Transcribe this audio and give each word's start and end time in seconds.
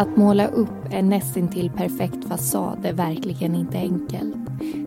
Att 0.00 0.16
måla 0.16 0.46
upp 0.46 0.86
en 0.90 1.08
nästintill 1.08 1.70
perfekt 1.70 2.24
fasad 2.24 2.78
är 2.86 2.92
verkligen 2.92 3.54
inte 3.54 3.78
enkelt. 3.78 4.36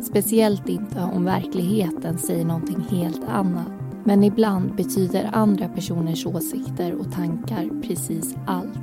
Speciellt 0.01 0.69
inte 0.69 1.09
om 1.15 1.25
verkligheten 1.25 2.17
säger 2.17 2.45
någonting 2.45 2.85
helt 2.89 3.23
annat. 3.29 3.67
Men 4.03 4.23
ibland 4.23 4.75
betyder 4.75 5.29
andra 5.33 5.67
personers 5.67 6.25
åsikter 6.25 6.93
och 6.93 7.11
tankar 7.11 7.81
precis 7.81 8.35
allt. 8.47 8.79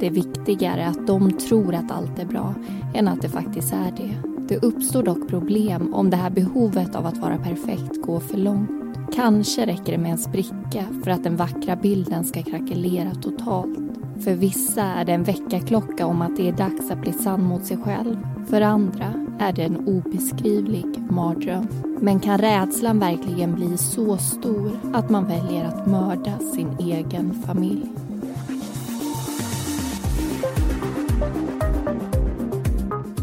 Det 0.00 0.06
är 0.06 0.10
viktigare 0.10 0.86
att 0.86 1.06
de 1.06 1.32
tror 1.32 1.74
att 1.74 1.90
allt 1.90 2.18
är 2.18 2.26
bra 2.26 2.54
än 2.94 3.08
att 3.08 3.22
det 3.22 3.28
faktiskt 3.28 3.72
är 3.72 3.92
det. 3.96 4.14
Det 4.48 4.62
uppstår 4.62 5.02
dock 5.02 5.28
problem 5.28 5.94
om 5.94 6.10
det 6.10 6.16
här 6.16 6.30
behovet 6.30 6.94
av 6.94 7.06
att 7.06 7.18
vara 7.18 7.38
perfekt 7.38 8.02
går 8.02 8.20
för 8.20 8.38
långt. 8.38 8.70
Kanske 9.14 9.66
räcker 9.66 9.92
det 9.92 9.98
med 9.98 10.12
en 10.12 10.18
spricka 10.18 10.84
för 11.04 11.10
att 11.10 11.24
den 11.24 11.36
vackra 11.36 11.76
bilden 11.76 12.24
ska 12.24 12.42
krackelera 12.42 13.14
totalt. 13.14 13.78
För 14.24 14.34
vissa 14.34 14.82
är 14.82 15.04
det 15.04 15.12
en 15.12 15.24
väckarklocka 15.24 16.06
om 16.06 16.22
att 16.22 16.36
det 16.36 16.48
är 16.48 16.52
dags 16.52 16.90
att 16.90 17.00
bli 17.00 17.12
sann 17.12 17.44
mot 17.44 17.66
sig 17.66 17.76
själv. 17.76 18.16
För 18.46 18.60
andra 18.60 19.26
är 19.38 19.52
det 19.52 19.62
en 19.62 19.88
obeskrivlig 19.88 20.86
mardröm. 21.10 21.66
Men 22.00 22.20
kan 22.20 22.38
rädslan 22.38 22.98
verkligen 22.98 23.54
bli 23.54 23.78
så 23.78 24.16
stor 24.16 24.70
att 24.92 25.10
man 25.10 25.26
väljer 25.26 25.64
att 25.64 25.86
mörda 25.86 26.38
sin 26.38 26.76
egen 26.80 27.34
familj? 27.46 27.86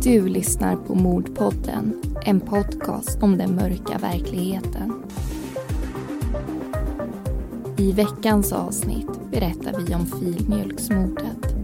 Du 0.04 0.28
lyssnar 0.28 0.76
på 0.76 0.96
Mordpodden, 0.96 2.02
en 2.26 2.40
podcast 2.40 3.24
om 3.24 3.38
den 3.38 3.56
mörka 3.56 3.98
verkligheten. 3.98 4.94
I 7.80 7.92
veckans 7.92 8.54
avsnitt 8.54 9.32
berättar 9.32 9.80
vi 9.80 9.96
om 9.96 10.06
filmjölksmordet. 10.06 11.56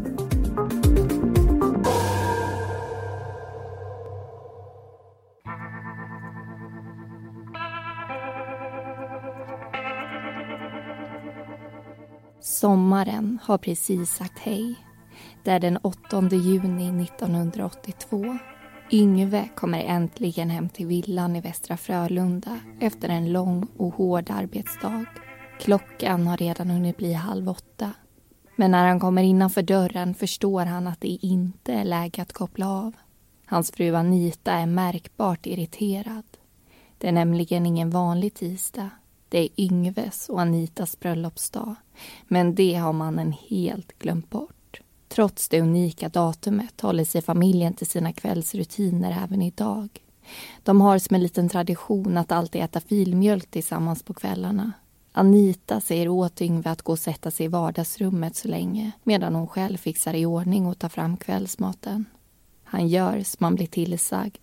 Sommaren 12.39 13.39
har 13.43 13.57
precis 13.57 14.09
sagt 14.09 14.39
hej. 14.39 14.75
Det 15.43 15.51
är 15.51 15.59
den 15.59 15.77
8 15.77 16.29
juni 16.31 17.03
1982. 17.03 18.37
Yngve 18.91 19.49
kommer 19.55 19.83
äntligen 19.83 20.49
hem 20.49 20.69
till 20.69 20.87
villan 20.87 21.35
i 21.35 21.41
Västra 21.41 21.77
Frölunda 21.77 22.59
efter 22.79 23.09
en 23.09 23.31
lång 23.33 23.67
och 23.77 23.93
hård 23.93 24.29
arbetsdag. 24.29 25.05
Klockan 25.59 26.27
har 26.27 26.37
redan 26.37 26.69
hunnit 26.69 26.97
bli 26.97 27.13
halv 27.13 27.49
åtta. 27.49 27.91
Men 28.55 28.71
när 28.71 28.87
han 28.87 28.99
kommer 28.99 29.23
innanför 29.23 29.61
dörren 29.61 30.15
förstår 30.15 30.65
han 30.65 30.87
att 30.87 31.01
det 31.01 31.07
inte 31.07 31.73
är 31.73 31.83
läge 31.83 32.21
att 32.21 32.33
koppla 32.33 32.69
av. 32.69 32.93
Hans 33.45 33.71
fru 33.71 33.95
Anita 33.95 34.51
är 34.51 34.65
märkbart 34.65 35.45
irriterad. 35.45 36.23
Det 36.97 37.07
är 37.07 37.11
nämligen 37.11 37.65
ingen 37.65 37.89
vanlig 37.89 38.33
tisdag. 38.33 38.89
Det 39.29 39.39
är 39.39 39.49
Yngves 39.57 40.29
och 40.29 40.41
Anitas 40.41 40.99
bröllopsdag. 40.99 41.75
Men 42.27 42.55
det 42.55 42.75
har 42.75 42.93
mannen 42.93 43.33
helt 43.49 43.99
glömt 43.99 44.29
bort. 44.29 44.81
Trots 45.07 45.49
det 45.49 45.61
unika 45.61 46.09
datumet 46.09 46.81
håller 46.81 47.05
sig 47.05 47.21
familjen 47.21 47.73
till 47.73 47.87
sina 47.87 48.13
kvällsrutiner 48.13 49.23
även 49.23 49.41
idag. 49.41 49.89
De 50.63 50.81
har 50.81 50.99
som 50.99 51.15
en 51.15 51.23
liten 51.23 51.49
tradition 51.49 52.17
att 52.17 52.31
alltid 52.31 52.61
äta 52.61 52.81
filmjölk 52.81 53.51
tillsammans 53.51 54.03
på 54.03 54.13
kvällarna. 54.13 54.71
Anita 55.17 55.81
säger 55.81 56.07
åt 56.07 56.41
Yngve 56.41 56.69
att 56.69 56.81
gå 56.81 56.91
och 56.91 56.99
sätta 56.99 57.31
sig 57.31 57.45
i 57.45 57.49
vardagsrummet 57.49 58.35
så 58.35 58.47
länge 58.47 58.91
medan 59.03 59.35
hon 59.35 59.47
själv 59.47 59.77
fixar 59.77 60.13
i 60.13 60.25
ordning 60.25 60.65
och 60.65 60.79
tar 60.79 60.89
fram 60.89 61.17
kvällsmaten. 61.17 62.05
Han 62.63 62.87
gör 62.87 63.23
som 63.23 63.43
han 63.43 63.55
blir 63.55 63.67
tillsagd. 63.67 64.41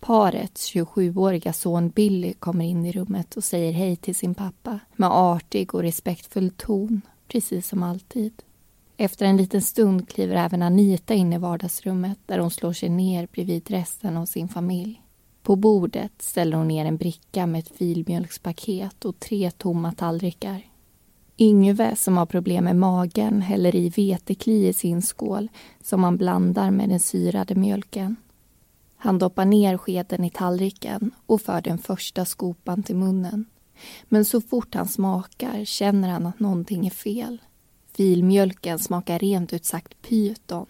Parets 0.00 0.74
27-åriga 0.74 1.52
son 1.52 1.88
Billy 1.88 2.32
kommer 2.32 2.64
in 2.64 2.86
i 2.86 2.92
rummet 2.92 3.36
och 3.36 3.44
säger 3.44 3.72
hej 3.72 3.96
till 3.96 4.14
sin 4.14 4.34
pappa 4.34 4.80
med 4.96 5.10
artig 5.10 5.74
och 5.74 5.82
respektfull 5.82 6.50
ton, 6.50 7.00
precis 7.28 7.68
som 7.68 7.82
alltid. 7.82 8.42
Efter 8.96 9.26
en 9.26 9.36
liten 9.36 9.62
stund 9.62 10.08
kliver 10.08 10.36
även 10.36 10.62
Anita 10.62 11.14
in 11.14 11.32
i 11.32 11.38
vardagsrummet 11.38 12.18
där 12.26 12.38
hon 12.38 12.50
slår 12.50 12.72
sig 12.72 12.88
ner 12.88 13.28
bredvid 13.32 13.70
resten 13.70 14.16
av 14.16 14.26
sin 14.26 14.48
familj. 14.48 15.02
På 15.48 15.56
bordet 15.56 16.12
ställer 16.22 16.56
hon 16.56 16.68
ner 16.68 16.84
en 16.84 16.96
bricka 16.96 17.46
med 17.46 17.58
ett 17.58 17.76
filmjölkspaket 17.76 19.04
och 19.04 19.20
tre 19.20 19.50
tomma 19.50 19.92
tallrikar. 19.92 20.66
Yngve, 21.38 21.96
som 21.96 22.16
har 22.16 22.26
problem 22.26 22.64
med 22.64 22.76
magen, 22.76 23.42
häller 23.42 23.76
i 23.76 23.88
vetekli 23.88 24.68
i 24.68 24.72
sin 24.72 25.02
skål 25.02 25.48
som 25.82 26.04
han 26.04 26.16
blandar 26.16 26.70
med 26.70 26.88
den 26.88 27.00
syrade 27.00 27.54
mjölken. 27.54 28.16
Han 28.96 29.18
doppar 29.18 29.44
ner 29.44 29.76
skeden 29.76 30.24
i 30.24 30.30
tallriken 30.30 31.10
och 31.26 31.40
för 31.40 31.60
den 31.60 31.78
första 31.78 32.24
skopan 32.24 32.82
till 32.82 32.96
munnen. 32.96 33.44
Men 34.08 34.24
så 34.24 34.40
fort 34.40 34.74
han 34.74 34.88
smakar 34.88 35.64
känner 35.64 36.08
han 36.08 36.26
att 36.26 36.40
någonting 36.40 36.86
är 36.86 36.90
fel. 36.90 37.42
Filmjölken 37.92 38.78
smakar 38.78 39.18
rent 39.18 39.52
ut 39.52 39.64
sagt 39.64 40.02
pyton. 40.02 40.66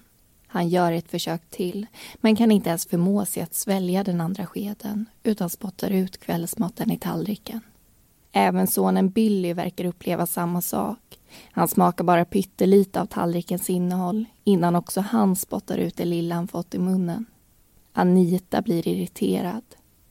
Han 0.51 0.69
gör 0.69 0.93
ett 0.93 1.11
försök 1.11 1.51
till, 1.51 1.87
men 2.17 2.37
kan 2.37 2.53
inte 2.53 2.69
ens 2.69 2.87
förmå 2.87 3.25
sig 3.25 3.43
att 3.43 3.55
svälja 3.55 4.05
den 4.05 4.21
andra 4.21 4.47
skeden 4.47 5.07
utan 5.23 5.51
spottar 5.51 5.91
ut 5.91 6.19
kvällsmaten 6.19 6.91
i 6.91 6.99
tallriken. 6.99 7.61
Även 8.33 8.67
sonen 8.67 9.11
Billy 9.11 9.53
verkar 9.53 9.85
uppleva 9.85 10.27
samma 10.27 10.61
sak. 10.61 11.19
Han 11.53 11.69
smakar 11.69 12.05
bara 12.05 12.25
pyttelite 12.25 13.01
av 13.01 13.07
tallrikens 13.07 13.71
innehåll 13.71 14.25
innan 14.45 14.77
också 14.77 15.01
han 15.01 15.37
spottar 15.37 15.79
ut 15.79 15.97
det 15.97 16.05
lilla 16.05 16.35
han 16.35 16.49
fått 16.49 16.75
i 16.75 16.79
munnen. 16.79 17.27
Anita 17.93 18.63
blir 18.63 18.89
irriterad. 18.89 19.63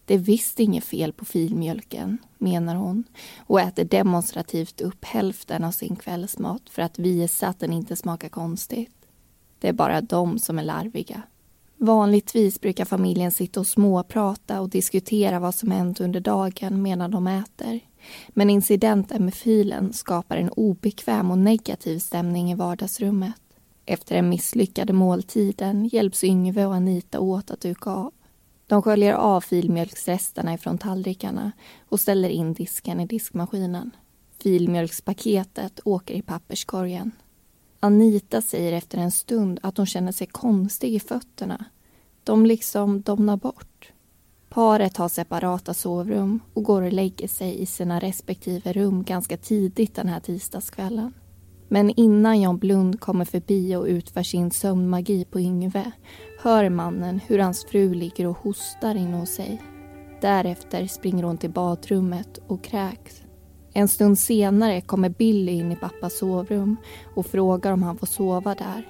Det 0.06 0.14
är 0.14 0.18
visst 0.18 0.60
inget 0.60 0.84
fel 0.84 1.14
på 1.14 1.26
filmjölken, 1.26 2.18
menar 2.38 2.76
hon 2.76 3.04
och 3.38 3.62
äter 3.62 3.84
demonstrativt 3.84 4.82
upp 4.82 5.06
hälften 5.06 5.64
av 5.64 5.72
sin 5.72 5.96
kvällsmat 5.96 6.62
för 6.70 6.82
att 6.82 7.00
visa 7.00 7.48
att 7.48 7.60
den 7.60 7.74
inte 7.74 7.96
smakar 7.96 8.30
konstigt. 8.30 8.97
Det 9.60 9.68
är 9.68 9.74
bara 9.74 10.02
de 10.02 10.40
som 10.40 10.60
är 10.60 10.64
larviga. 10.64 11.22
Vanligtvis 11.78 12.62
brukar 12.62 12.86
familjen 12.86 13.32
sitta 13.32 13.60
och 13.60 13.68
småprata 13.68 14.62
och 14.62 14.70
diskutera 14.70 15.40
vad 15.40 15.56
som 15.56 15.72
hänt 15.72 16.00
under 16.00 16.20
dagen 16.20 16.82
medan 16.82 17.12
de 17.12 17.28
äter. 17.28 17.80
Men 18.30 18.50
incidenten 18.50 19.26
med 19.26 19.34
filen 19.34 19.94
skapar 19.94 20.38
en 20.38 20.50
obekväm 20.50 21.32
och 21.32 21.38
negativ 21.38 22.00
stämning 22.00 22.52
i 22.52 22.56
vardagsrummet. 22.56 23.36
Efter 23.86 24.16
den 24.16 24.30
misslyckade 24.30 24.94
måltiden 24.94 25.86
hjälps 25.86 26.24
Yngve 26.24 26.66
och 26.66 26.76
Anita 26.76 27.20
åt 27.20 27.52
att 27.52 27.62
duka 27.62 27.90
av. 27.90 28.14
De 28.68 28.82
sköljer 28.82 29.14
av 29.14 29.42
filmjölksresterna 29.42 30.54
ifrån 30.54 30.78
tallrikarna 30.78 31.52
och 31.90 32.00
ställer 32.00 32.30
in 32.30 32.54
disken 32.54 33.00
i 33.00 33.06
diskmaskinen. 33.06 33.92
Filmjölkspaketet 34.40 35.80
åker 35.86 36.16
i 36.16 36.22
papperskorgen. 36.22 37.12
Anita 37.80 38.42
säger 38.42 38.74
efter 38.74 38.98
en 38.98 39.12
stund 39.12 39.60
att 39.64 39.78
hon 39.78 39.86
känner 39.86 40.12
sig 40.12 40.28
konstig 40.28 40.96
i 40.96 41.00
fötterna. 41.00 41.66
De 42.24 42.46
liksom 42.46 43.02
domnar 43.02 43.38
bort. 43.38 43.92
Paret 44.50 44.98
har 44.98 45.10
separata 45.10 45.74
sovrum 45.74 46.40
och 46.54 46.64
går 46.64 46.82
och 46.82 46.94
lägger 46.94 47.28
sig 47.28 47.62
i 47.62 47.66
sina 47.66 48.00
respektive 48.00 48.74
rum 48.74 49.04
ganska 49.04 49.38
tidigt 49.38 49.96
den 49.96 50.08
här 50.08 50.20
tisdagskvällen. 50.20 51.14
Men 51.68 51.90
innan 51.90 52.42
Jan 52.42 52.58
Blund 52.58 53.00
kommer 53.00 53.26
förbi 53.26 53.76
och 53.76 53.86
utför 53.86 54.24
sin 54.24 54.52
sömnmagi 54.52 55.26
på 55.26 55.40
Yngve 55.40 55.92
hör 56.40 56.70
mannen 56.70 57.20
hur 57.28 57.40
hans 57.40 57.66
fru 57.66 57.94
ligger 57.94 58.28
och 58.28 58.38
hostar 58.38 58.96
inne 58.96 59.18
hos 59.18 59.30
sig. 59.30 59.62
Därefter 60.22 60.88
springer 60.88 61.24
hon 61.24 61.38
till 61.38 61.50
badrummet 61.50 62.40
och 62.48 62.64
kräks. 62.64 63.22
En 63.78 63.88
stund 63.88 64.20
senare 64.20 64.82
kommer 64.82 65.10
Billy 65.10 65.52
in 65.52 65.72
i 65.72 65.76
pappas 65.76 66.18
sovrum 66.18 66.78
och 67.16 67.26
frågar 67.26 67.72
om 67.72 67.84
han 67.84 67.98
får 67.98 68.08
sova 68.08 68.56
där. 68.56 68.88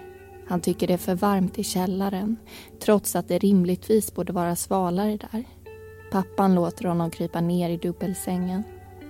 Han 0.48 0.62
tycker 0.62 0.88
det 0.88 0.94
är 0.94 0.98
för 0.98 1.16
varmt 1.16 1.60
i 1.60 1.64
källaren 1.64 2.38
trots 2.80 3.16
att 3.16 3.28
det 3.28 3.38
rimligtvis 3.38 4.16
borde 4.16 4.34
vara 4.34 4.56
svalare 4.56 5.18
där. 5.18 5.44
Pappan 6.12 6.56
låter 6.56 6.86
honom 6.86 7.12
krypa 7.12 7.42
ner 7.42 7.70
i 7.70 7.78
dubbelsängen. 7.78 8.64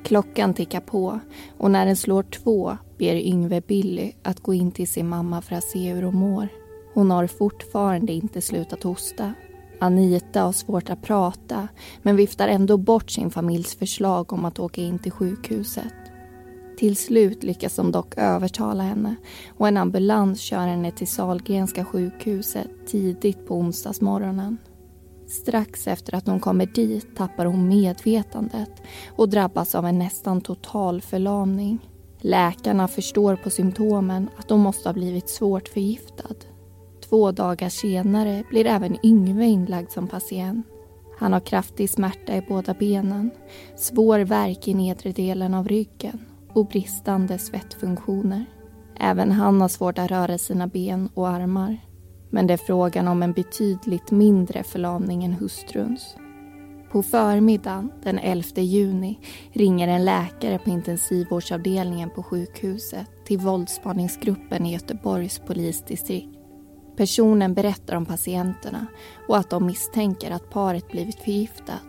Klockan 0.03 0.53
tickar 0.53 0.81
på 0.81 1.19
och 1.57 1.71
när 1.71 1.85
den 1.85 1.97
slår 1.97 2.23
två 2.23 2.77
ber 2.97 3.15
Yngve 3.15 3.61
Billy 3.61 4.11
att 4.23 4.39
gå 4.39 4.53
in 4.53 4.71
till 4.71 4.87
sin 4.87 5.09
mamma 5.09 5.41
för 5.41 5.55
att 5.55 5.63
se 5.63 5.93
hur 5.93 6.03
hon 6.03 6.15
mår. 6.15 6.47
Hon 6.93 7.11
har 7.11 7.27
fortfarande 7.27 8.13
inte 8.13 8.41
slutat 8.41 8.83
hosta. 8.83 9.33
Anita 9.79 10.41
har 10.41 10.51
svårt 10.51 10.89
att 10.89 11.01
prata 11.01 11.67
men 12.01 12.15
viftar 12.15 12.47
ändå 12.47 12.77
bort 12.77 13.11
sin 13.11 13.31
familjs 13.31 13.75
förslag 13.75 14.33
om 14.33 14.45
att 14.45 14.59
åka 14.59 14.81
in 14.81 14.99
till 14.99 15.11
sjukhuset. 15.11 15.93
Till 16.77 16.95
slut 16.95 17.43
lyckas 17.43 17.75
de 17.75 17.91
dock 17.91 18.17
övertala 18.17 18.83
henne 18.83 19.15
och 19.57 19.67
en 19.67 19.77
ambulans 19.77 20.41
kör 20.41 20.67
henne 20.67 20.91
till 20.91 21.07
Salgrenska 21.07 21.85
sjukhuset 21.85 22.67
tidigt 22.87 23.47
på 23.47 23.55
onsdagsmorgonen. 23.55 24.57
Strax 25.27 25.87
efter 25.87 26.15
att 26.15 26.27
hon 26.27 26.39
kommer 26.39 26.65
dit 26.65 27.15
tappar 27.15 27.45
hon 27.45 27.67
medvetandet 27.67 28.81
och 29.15 29.29
drabbas 29.29 29.75
av 29.75 29.85
en 29.85 29.99
nästan 29.99 30.41
total 30.41 31.01
förlamning. 31.01 31.79
Läkarna 32.21 32.87
förstår 32.87 33.35
på 33.35 33.49
symptomen 33.49 34.29
att 34.37 34.49
hon 34.49 34.59
måste 34.59 34.89
ha 34.89 34.93
blivit 34.93 35.29
svårt 35.29 35.67
förgiftad. 35.67 36.35
Två 37.09 37.31
dagar 37.31 37.69
senare 37.69 38.43
blir 38.49 38.65
även 38.65 39.05
Yngve 39.05 39.45
inlagd 39.45 39.91
som 39.91 40.07
patient. 40.07 40.67
Han 41.19 41.33
har 41.33 41.39
kraftig 41.39 41.89
smärta 41.89 42.35
i 42.35 42.41
båda 42.41 42.73
benen, 42.73 43.31
svår 43.75 44.19
värk 44.19 44.67
i 44.67 44.73
nedre 44.73 45.11
delen 45.11 45.53
av 45.53 45.67
ryggen 45.67 46.25
och 46.53 46.67
bristande 46.67 47.37
svettfunktioner. 47.37 48.45
Även 48.99 49.31
han 49.31 49.61
har 49.61 49.67
svårt 49.67 49.99
att 49.99 50.11
röra 50.11 50.37
sina 50.37 50.67
ben 50.67 51.09
och 51.13 51.29
armar. 51.29 51.77
Men 52.29 52.47
det 52.47 52.53
är 52.53 52.57
frågan 52.57 53.07
om 53.07 53.23
en 53.23 53.33
betydligt 53.33 54.11
mindre 54.11 54.63
förlamning 54.63 55.23
än 55.23 55.33
hustruns. 55.33 56.15
På 56.91 57.03
förmiddagen 57.03 57.91
den 58.03 58.19
11 58.19 58.43
juni 58.55 59.19
ringer 59.53 59.87
en 59.87 60.05
läkare 60.05 60.59
på 60.59 60.69
intensivvårdsavdelningen 60.69 62.09
på 62.09 62.23
sjukhuset 62.23 63.25
till 63.25 63.39
våldsspaningsgruppen 63.39 64.65
i 64.65 64.73
Göteborgs 64.73 65.39
polisdistrikt. 65.39 66.36
Personen 66.97 67.53
berättar 67.53 67.95
om 67.95 68.05
patienterna 68.05 68.87
och 69.27 69.37
att 69.37 69.49
de 69.49 69.65
misstänker 69.65 70.31
att 70.31 70.49
paret 70.49 70.87
blivit 70.87 71.19
förgiftat. 71.19 71.81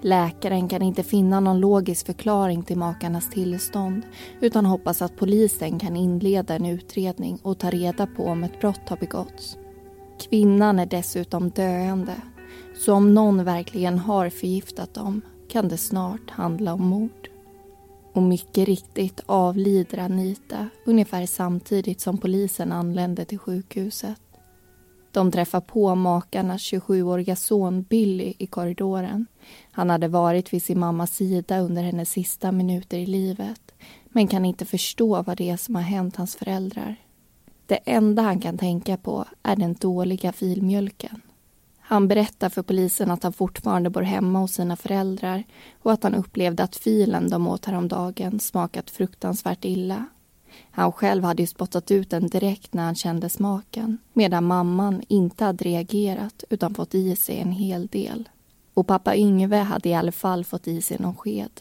Läkaren 0.00 0.68
kan 0.68 0.82
inte 0.82 1.02
finna 1.02 1.40
någon 1.40 1.60
logisk 1.60 2.06
förklaring 2.06 2.62
till 2.62 2.78
makarnas 2.78 3.30
tillstånd 3.30 4.02
utan 4.40 4.66
hoppas 4.66 5.02
att 5.02 5.16
polisen 5.16 5.78
kan 5.78 5.96
inleda 5.96 6.54
en 6.54 6.66
utredning 6.66 7.38
och 7.42 7.58
ta 7.58 7.70
reda 7.70 8.06
på 8.06 8.26
om 8.26 8.44
ett 8.44 8.60
brott 8.60 8.88
har 8.88 8.96
begåtts. 8.96 9.56
Kvinnan 10.20 10.78
är 10.78 10.86
dessutom 10.86 11.50
döende 11.50 12.14
så 12.76 12.94
om 12.94 13.14
någon 13.14 13.44
verkligen 13.44 13.98
har 13.98 14.30
förgiftat 14.30 14.94
dem 14.94 15.22
kan 15.48 15.68
det 15.68 15.78
snart 15.78 16.30
handla 16.30 16.74
om 16.74 16.86
mord. 16.86 17.28
Och 18.12 18.22
mycket 18.22 18.68
riktigt 18.68 19.20
avlider 19.26 19.98
Anita 19.98 20.68
ungefär 20.86 21.26
samtidigt 21.26 22.00
som 22.00 22.18
polisen 22.18 22.72
anländer 22.72 23.24
till 23.24 23.38
sjukhuset. 23.38 24.20
De 25.12 25.32
träffar 25.32 25.60
på 25.60 25.94
makarnas 25.94 26.60
27-åriga 26.60 27.36
son 27.36 27.82
Billy 27.82 28.34
i 28.38 28.46
korridoren. 28.46 29.26
Han 29.72 29.90
hade 29.90 30.08
varit 30.08 30.52
vid 30.52 30.62
sin 30.62 30.78
mammas 30.78 31.14
sida 31.14 31.58
under 31.58 31.82
hennes 31.82 32.10
sista 32.10 32.52
minuter 32.52 32.98
i 32.98 33.06
livet 33.06 33.74
men 34.04 34.28
kan 34.28 34.44
inte 34.44 34.64
förstå 34.64 35.22
vad 35.22 35.36
det 35.36 35.50
är 35.50 35.56
som 35.56 35.74
har 35.74 35.82
hänt 35.82 36.16
hans 36.16 36.36
föräldrar. 36.36 36.96
Det 37.66 37.78
enda 37.84 38.22
han 38.22 38.40
kan 38.40 38.58
tänka 38.58 38.96
på 38.96 39.24
är 39.42 39.56
den 39.56 39.74
dåliga 39.74 40.32
filmjölken. 40.32 41.20
Han 41.80 42.08
berättar 42.08 42.48
för 42.48 42.62
polisen 42.62 43.10
att 43.10 43.22
han 43.22 43.32
fortfarande 43.32 43.90
bor 43.90 44.02
hemma 44.02 44.38
hos 44.38 44.52
sina 44.52 44.76
föräldrar 44.76 45.44
och 45.82 45.92
att 45.92 46.02
han 46.02 46.14
upplevde 46.14 46.62
att 46.62 46.76
filen 46.76 47.30
de 47.30 47.46
åt 47.46 47.64
häromdagen 47.64 48.40
smakat 48.40 48.90
fruktansvärt 48.90 49.64
illa. 49.64 50.06
Han 50.70 50.92
själv 50.92 51.24
hade 51.24 51.42
ju 51.42 51.46
spottat 51.46 51.90
ut 51.90 52.10
den 52.10 52.26
direkt 52.26 52.74
när 52.74 52.84
han 52.84 52.94
kände 52.94 53.28
smaken 53.28 53.98
medan 54.12 54.44
mamman 54.44 55.02
inte 55.08 55.44
hade 55.44 55.64
reagerat 55.64 56.44
utan 56.50 56.74
fått 56.74 56.94
i 56.94 57.16
sig 57.16 57.38
en 57.38 57.52
hel 57.52 57.86
del. 57.86 58.28
Och 58.74 58.86
pappa 58.86 59.16
Yngve 59.16 59.56
hade 59.56 59.88
i 59.88 59.94
alla 59.94 60.12
fall 60.12 60.44
fått 60.44 60.68
i 60.68 60.82
sig 60.82 60.96
någon 61.00 61.16
sked. 61.16 61.60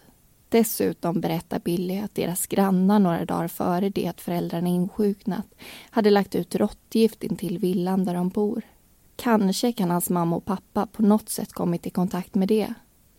Dessutom 0.49 1.21
berättar 1.21 1.59
Billy 1.59 1.99
att 1.99 2.15
deras 2.15 2.47
grannar 2.47 2.99
några 2.99 3.25
dagar 3.25 3.47
före 3.47 3.89
det 3.89 4.07
att 4.07 4.21
föräldrarna 4.21 4.67
insjuknat 4.67 5.45
hade 5.89 6.09
lagt 6.09 6.35
ut 6.35 6.55
råttgift 6.55 7.23
intill 7.23 7.57
villan 7.57 8.05
där 8.05 8.13
de 8.13 8.29
bor. 8.29 8.61
Kanske 9.15 9.71
kan 9.71 9.91
hans 9.91 10.09
mamma 10.09 10.35
och 10.35 10.45
pappa 10.45 10.85
på 10.85 11.01
något 11.01 11.29
sätt 11.29 11.53
kommit 11.53 11.87
i 11.87 11.89
kontakt 11.89 12.35
med 12.35 12.47
det. 12.47 12.73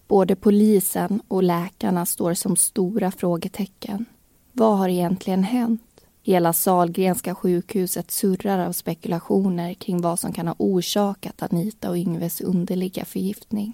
Både 0.08 0.36
polisen 0.36 1.22
och 1.28 1.42
läkarna 1.42 2.06
står 2.06 2.34
som 2.34 2.56
stora 2.56 3.10
frågetecken. 3.10 4.06
Vad 4.52 4.78
har 4.78 4.88
egentligen 4.88 5.44
hänt? 5.44 5.82
Hela 6.22 6.52
Salgrenska 6.52 7.34
sjukhuset 7.34 8.10
surrar 8.10 8.66
av 8.66 8.72
spekulationer 8.72 9.75
kring 9.75 10.00
vad 10.00 10.19
som 10.19 10.32
kan 10.32 10.49
ha 10.49 10.54
orsakat 10.58 11.43
Anita 11.43 11.90
och 11.90 11.96
Yngves 11.96 12.40
underliga 12.40 13.04
förgiftning. 13.04 13.72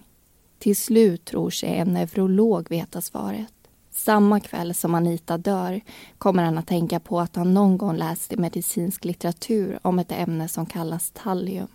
Till 0.58 0.76
slut 0.76 1.24
tror 1.24 1.50
sig 1.50 1.78
en 1.78 1.94
neurolog 1.94 2.70
veta 2.70 3.00
svaret. 3.00 3.52
Samma 3.90 4.40
kväll 4.40 4.74
som 4.74 4.94
Anita 4.94 5.38
dör 5.38 5.80
kommer 6.18 6.44
han 6.44 6.58
att 6.58 6.66
tänka 6.66 7.00
på 7.00 7.20
att 7.20 7.36
han 7.36 7.54
någon 7.54 7.78
gång 7.78 7.96
läst 7.96 8.32
i 8.32 8.36
medicinsk 8.36 9.04
litteratur 9.04 9.78
om 9.82 9.98
ett 9.98 10.12
ämne 10.12 10.48
som 10.48 10.66
kallas 10.66 11.10
tallium. 11.10 11.68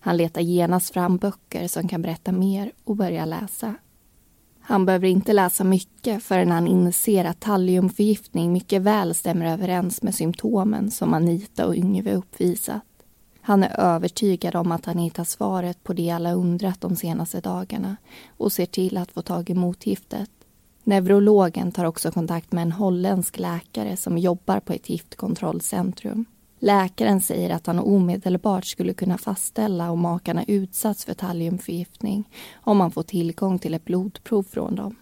Han 0.00 0.16
letar 0.16 0.40
genast 0.40 0.92
fram 0.92 1.16
böcker 1.16 1.68
som 1.68 1.88
kan 1.88 2.02
berätta 2.02 2.32
mer 2.32 2.72
och 2.84 2.96
börjar 2.96 3.26
läsa. 3.26 3.74
Han 4.64 4.86
behöver 4.86 5.08
inte 5.08 5.32
läsa 5.32 5.64
mycket 5.64 6.22
förrän 6.22 6.50
han 6.50 6.66
inser 6.66 7.24
att 7.24 7.40
talliumförgiftning 7.40 8.52
mycket 8.52 8.82
väl 8.82 9.14
stämmer 9.14 9.52
överens 9.52 10.02
med 10.02 10.14
symptomen 10.14 10.90
som 10.90 11.14
Anita 11.14 11.66
och 11.66 11.76
Yngve 11.76 12.14
uppvisat. 12.14 12.82
Han 13.40 13.62
är 13.62 13.80
övertygad 13.80 14.56
om 14.56 14.72
att 14.72 14.86
han 14.86 14.98
hittar 14.98 15.24
svaret 15.24 15.84
på 15.84 15.92
det 15.92 16.10
alla 16.10 16.32
undrat 16.32 16.80
de 16.80 16.96
senaste 16.96 17.40
dagarna 17.40 17.96
och 18.36 18.52
ser 18.52 18.66
till 18.66 18.96
att 18.96 19.12
få 19.12 19.22
tag 19.22 19.50
i 19.50 19.54
motgiftet. 19.54 20.30
Neurologen 20.84 21.72
tar 21.72 21.84
också 21.84 22.10
kontakt 22.10 22.52
med 22.52 22.62
en 22.62 22.72
holländsk 22.72 23.38
läkare 23.38 23.96
som 23.96 24.18
jobbar 24.18 24.60
på 24.60 24.72
ett 24.72 24.90
giftkontrollcentrum. 24.90 26.24
Läkaren 26.64 27.20
säger 27.20 27.50
att 27.50 27.66
han 27.66 27.78
omedelbart 27.78 28.66
skulle 28.66 28.94
kunna 28.94 29.18
fastställa 29.18 29.90
om 29.90 30.00
makarna 30.00 30.44
utsatts 30.44 31.04
för 31.04 31.14
talliumförgiftning 31.14 32.28
om 32.54 32.80
han 32.80 32.90
får 32.90 33.02
tillgång 33.02 33.58
till 33.58 33.74
ett 33.74 33.84
blodprov 33.84 34.42
från 34.42 34.74
dem. 34.74 34.96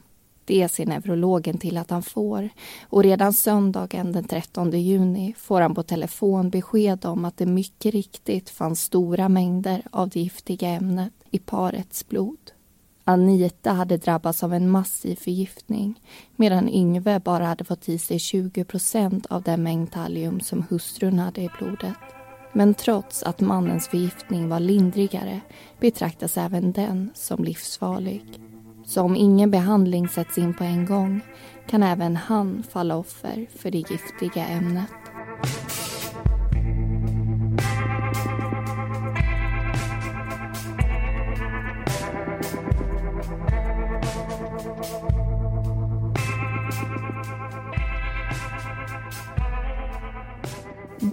Det 0.45 0.69
ser 0.69 0.87
neurologen 0.87 1.59
till 1.59 1.79
att 1.79 1.91
han 1.91 2.03
får 2.03 2.49
och 2.83 3.03
redan 3.03 3.33
söndagen 3.33 4.13
den 4.13 4.25
13 4.25 4.71
juni 4.71 5.35
får 5.39 5.61
han 5.61 5.75
på 5.75 5.83
telefon 5.83 6.51
besked 6.51 7.05
om 7.05 7.25
att 7.25 7.37
det 7.37 7.47
mycket 7.47 7.95
riktigt 7.95 8.51
fanns 8.51 8.83
stora 8.83 9.29
mängder 9.29 9.83
av 9.91 10.09
det 10.09 10.21
giftiga 10.21 10.69
ämnet 10.69 11.13
i 11.31 11.39
parets 11.39 12.09
blod. 12.09 12.53
Anita 13.11 13.73
hade 13.73 13.97
drabbats 13.97 14.43
av 14.43 14.55
en 14.55 14.71
massiv 14.71 15.17
förgiftning 15.17 16.01
medan 16.37 16.69
Yngve 16.69 17.21
bara 17.21 17.47
hade 17.47 17.65
fått 17.65 17.89
i 17.89 17.99
sig 17.99 18.19
20% 18.19 19.27
av 19.31 19.43
den 19.43 19.63
mängd 19.63 19.93
tallium 19.93 20.41
som 20.41 20.65
hustrun 20.71 21.19
hade 21.19 21.41
i 21.41 21.51
blodet. 21.59 21.95
Men 22.53 22.75
trots 22.75 23.23
att 23.23 23.41
mannens 23.41 23.89
förgiftning 23.89 24.49
var 24.49 24.61
lindrigare 24.61 25.41
betraktas 25.81 26.37
även 26.37 26.73
den 26.73 27.11
som 27.15 27.45
livsfarlig. 27.45 28.23
Så 28.87 29.03
om 29.03 29.17
ingen 29.17 29.51
behandling 29.51 30.09
sätts 30.09 30.39
in 30.39 30.55
på 30.55 30.65
en 30.65 30.87
gång 30.87 31.21
kan 31.67 31.83
även 31.83 32.17
han 32.17 32.63
falla 32.71 32.97
offer 32.97 33.47
för 33.57 33.71
det 33.71 33.79
giftiga 33.91 34.47
ämnet. 34.47 35.00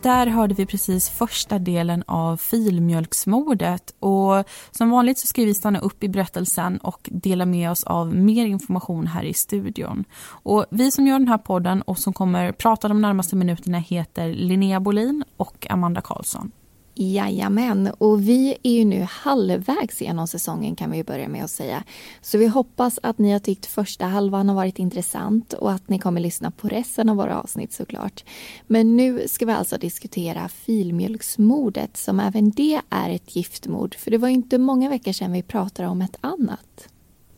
Där 0.07 0.27
hörde 0.27 0.53
vi 0.53 0.65
precis 0.65 1.09
första 1.09 1.59
delen 1.59 2.03
av 2.07 2.37
filmjölksmordet 2.37 3.95
och 3.99 4.43
som 4.71 4.89
vanligt 4.89 5.19
så 5.19 5.27
ska 5.27 5.41
vi 5.41 5.53
stanna 5.53 5.79
upp 5.79 6.03
i 6.03 6.09
berättelsen 6.09 6.77
och 6.77 7.09
dela 7.11 7.45
med 7.45 7.71
oss 7.71 7.83
av 7.83 8.15
mer 8.15 8.45
information 8.45 9.07
här 9.07 9.23
i 9.23 9.33
studion. 9.33 10.05
Och 10.27 10.65
vi 10.69 10.91
som 10.91 11.07
gör 11.07 11.19
den 11.19 11.27
här 11.27 11.37
podden 11.37 11.81
och 11.81 11.99
som 11.99 12.13
kommer 12.13 12.51
prata 12.51 12.87
de 12.87 13.01
närmaste 13.01 13.35
minuterna 13.35 13.77
heter 13.77 14.33
Linnea 14.33 14.79
Bolin 14.79 15.23
och 15.37 15.67
Amanda 15.69 16.01
Karlsson. 16.01 16.51
Jajamän, 16.99 17.91
och 17.97 18.27
vi 18.27 18.57
är 18.63 18.71
ju 18.71 18.85
nu 18.85 19.07
halvvägs 19.09 20.01
genom 20.01 20.27
säsongen 20.27 20.75
kan 20.75 20.91
vi 20.91 21.03
börja 21.03 21.27
med 21.27 21.43
att 21.43 21.51
säga. 21.51 21.83
Så 22.21 22.37
vi 22.37 22.47
hoppas 22.47 22.99
att 23.03 23.17
ni 23.17 23.31
har 23.31 23.39
tyckt 23.39 23.65
första 23.65 24.05
halvan 24.05 24.49
har 24.49 24.55
varit 24.55 24.79
intressant 24.79 25.53
och 25.53 25.71
att 25.71 25.89
ni 25.89 25.99
kommer 25.99 26.21
lyssna 26.21 26.51
på 26.51 26.67
resten 26.67 27.09
av 27.09 27.15
våra 27.15 27.41
avsnitt 27.41 27.73
såklart. 27.73 28.23
Men 28.67 28.97
nu 28.97 29.27
ska 29.27 29.45
vi 29.45 29.51
alltså 29.51 29.77
diskutera 29.77 30.47
filmjölksmordet 30.47 31.97
som 31.97 32.19
även 32.19 32.51
det 32.51 32.81
är 32.89 33.09
ett 33.09 33.35
giftmord. 33.35 33.95
För 33.95 34.11
det 34.11 34.17
var 34.17 34.27
inte 34.27 34.57
många 34.57 34.89
veckor 34.89 35.11
sedan 35.11 35.31
vi 35.31 35.41
pratade 35.41 35.87
om 35.87 36.01
ett 36.01 36.17
annat. 36.21 36.89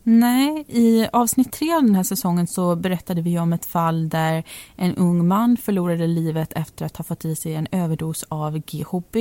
Nej, 0.02 0.64
i 0.68 1.08
avsnitt 1.12 1.52
tre 1.52 1.74
av 1.74 1.82
den 1.82 1.94
här 1.94 2.02
säsongen 2.02 2.46
så 2.46 2.76
berättade 2.76 3.22
vi 3.22 3.38
om 3.38 3.52
ett 3.52 3.66
fall 3.66 4.08
där 4.08 4.44
en 4.76 4.94
ung 4.94 5.28
man 5.28 5.56
förlorade 5.56 6.06
livet 6.06 6.52
efter 6.52 6.86
att 6.86 6.96
ha 6.96 7.04
fått 7.04 7.24
i 7.24 7.36
sig 7.36 7.54
en 7.54 7.66
överdos 7.72 8.24
av 8.28 8.58
GHB. 8.58 9.16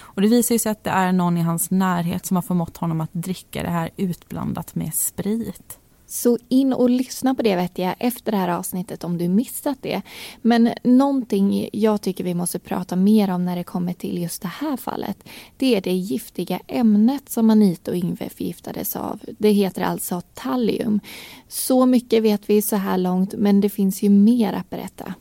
Och 0.00 0.22
det 0.22 0.28
visar 0.28 0.58
sig 0.58 0.72
att 0.72 0.84
det 0.84 0.90
är 0.90 1.12
någon 1.12 1.36
i 1.36 1.42
hans 1.42 1.70
närhet 1.70 2.26
som 2.26 2.36
har 2.36 2.42
förmått 2.42 2.76
honom 2.76 3.00
att 3.00 3.12
dricka 3.12 3.62
det 3.62 3.70
här 3.70 3.90
utblandat 3.96 4.74
med 4.74 4.94
sprit. 4.94 5.78
Så 6.10 6.38
in 6.48 6.72
och 6.72 6.90
lyssna 6.90 7.34
på 7.34 7.42
det 7.42 7.56
vet 7.56 7.78
jag 7.78 7.94
efter 7.98 8.32
det 8.32 8.38
här 8.38 8.48
avsnittet 8.48 9.04
om 9.04 9.18
du 9.18 9.28
missat 9.28 9.78
det. 9.80 10.02
Men 10.42 10.70
någonting 10.84 11.68
jag 11.72 12.02
tycker 12.02 12.24
vi 12.24 12.34
måste 12.34 12.58
prata 12.58 12.96
mer 12.96 13.30
om 13.30 13.44
när 13.44 13.56
det 13.56 13.64
kommer 13.64 13.92
till 13.92 14.22
just 14.22 14.42
det 14.42 14.48
här 14.48 14.76
fallet. 14.76 15.28
Det 15.56 15.76
är 15.76 15.80
det 15.80 15.92
giftiga 15.92 16.60
ämnet 16.66 17.28
som 17.28 17.50
Anita 17.50 17.90
och 17.90 17.96
Yngve 17.96 18.28
förgiftades 18.28 18.96
av. 18.96 19.20
Det 19.38 19.50
heter 19.50 19.82
alltså 19.82 20.20
tallium. 20.34 21.00
Så 21.48 21.86
mycket 21.86 22.22
vet 22.22 22.50
vi 22.50 22.62
så 22.62 22.76
här 22.76 22.98
långt 22.98 23.34
men 23.38 23.60
det 23.60 23.70
finns 23.70 24.02
ju 24.02 24.08
mer 24.08 24.52
att 24.52 24.70
berätta. 24.70 25.14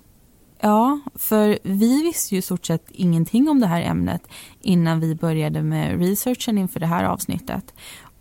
Ja, 0.59 0.99
för 1.15 1.59
vi 1.63 2.01
visste 2.03 2.35
ju 2.35 2.39
i 2.39 2.41
stort 2.41 2.65
sett 2.65 2.85
ingenting 2.91 3.49
om 3.49 3.59
det 3.59 3.67
här 3.67 3.81
ämnet 3.81 4.27
innan 4.61 4.99
vi 4.99 5.15
började 5.15 5.61
med 5.61 5.99
researchen 5.99 6.57
inför 6.57 6.79
det 6.79 6.85
här 6.85 7.03
avsnittet. 7.03 7.73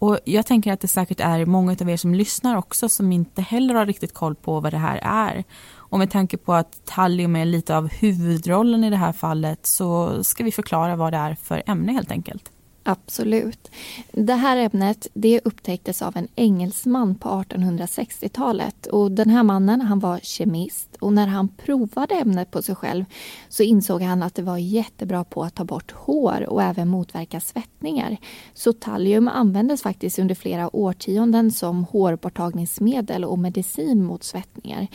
Och 0.07 0.19
jag 0.25 0.47
tänker 0.47 0.73
att 0.73 0.81
det 0.81 0.89
säkert 0.89 1.21
är 1.21 1.47
många 1.47 1.77
av 1.81 1.91
er 1.91 1.97
som 1.97 2.15
lyssnar 2.15 2.57
också 2.57 2.89
som 2.89 3.13
inte 3.13 3.43
heller 3.43 3.75
har 3.75 3.87
riktigt 3.87 4.15
koll 4.15 4.35
på 4.35 4.61
vad 4.61 4.73
det 4.73 4.79
här 4.79 5.01
är. 5.03 5.45
Och 5.75 5.99
med 5.99 6.11
tanke 6.11 6.37
på 6.37 6.55
att 6.55 6.85
Tallium 6.85 7.37
är 7.37 7.45
lite 7.45 7.77
av 7.77 7.89
huvudrollen 7.89 8.85
i 8.85 8.91
det 8.91 8.97
här 8.97 9.13
fallet 9.13 9.67
så 9.67 10.19
ska 10.25 10.45
vi 10.45 10.53
förklara 10.53 10.97
vad 10.97 11.13
det 11.13 11.17
är 11.17 11.35
för 11.35 11.63
ämne 11.67 11.93
helt 11.93 12.11
enkelt. 12.11 12.53
Absolut. 12.89 13.71
Det 14.13 14.35
här 14.35 14.57
ämnet 14.57 15.07
det 15.15 15.41
upptäcktes 15.45 16.03
av 16.03 16.17
en 16.17 16.29
engelsman 16.37 17.15
på 17.15 17.29
1860-talet. 17.29 18.87
Och 18.87 19.13
Den 19.13 19.31
här 19.31 19.43
mannen 19.43 19.81
han 19.81 19.99
var 19.99 20.19
kemist 20.23 20.97
och 21.01 21.13
när 21.13 21.27
han 21.27 21.49
provade 21.49 22.15
ämnet 22.15 22.51
på 22.51 22.63
sig 22.63 22.75
själv 22.75 23.05
så 23.49 23.63
insåg 23.63 24.03
han 24.03 24.23
att 24.23 24.35
det 24.35 24.43
var 24.43 24.59
jättebra 24.59 25.25
på 25.25 25.45
att 25.45 25.55
ta 25.55 25.65
bort 25.65 25.93
hår 25.93 26.47
och 26.49 26.63
även 26.63 26.89
motverka 26.89 27.41
svettningar. 27.41 28.17
Så 28.55 28.73
tallium 28.73 29.29
användes 29.29 29.83
faktiskt 29.83 30.19
under 30.19 30.35
flera 30.35 30.77
årtionden 30.77 31.51
som 31.51 31.85
hårborttagningsmedel 31.85 33.25
och 33.25 33.39
medicin 33.39 34.05
mot 34.05 34.25
svettningar. 34.25 34.89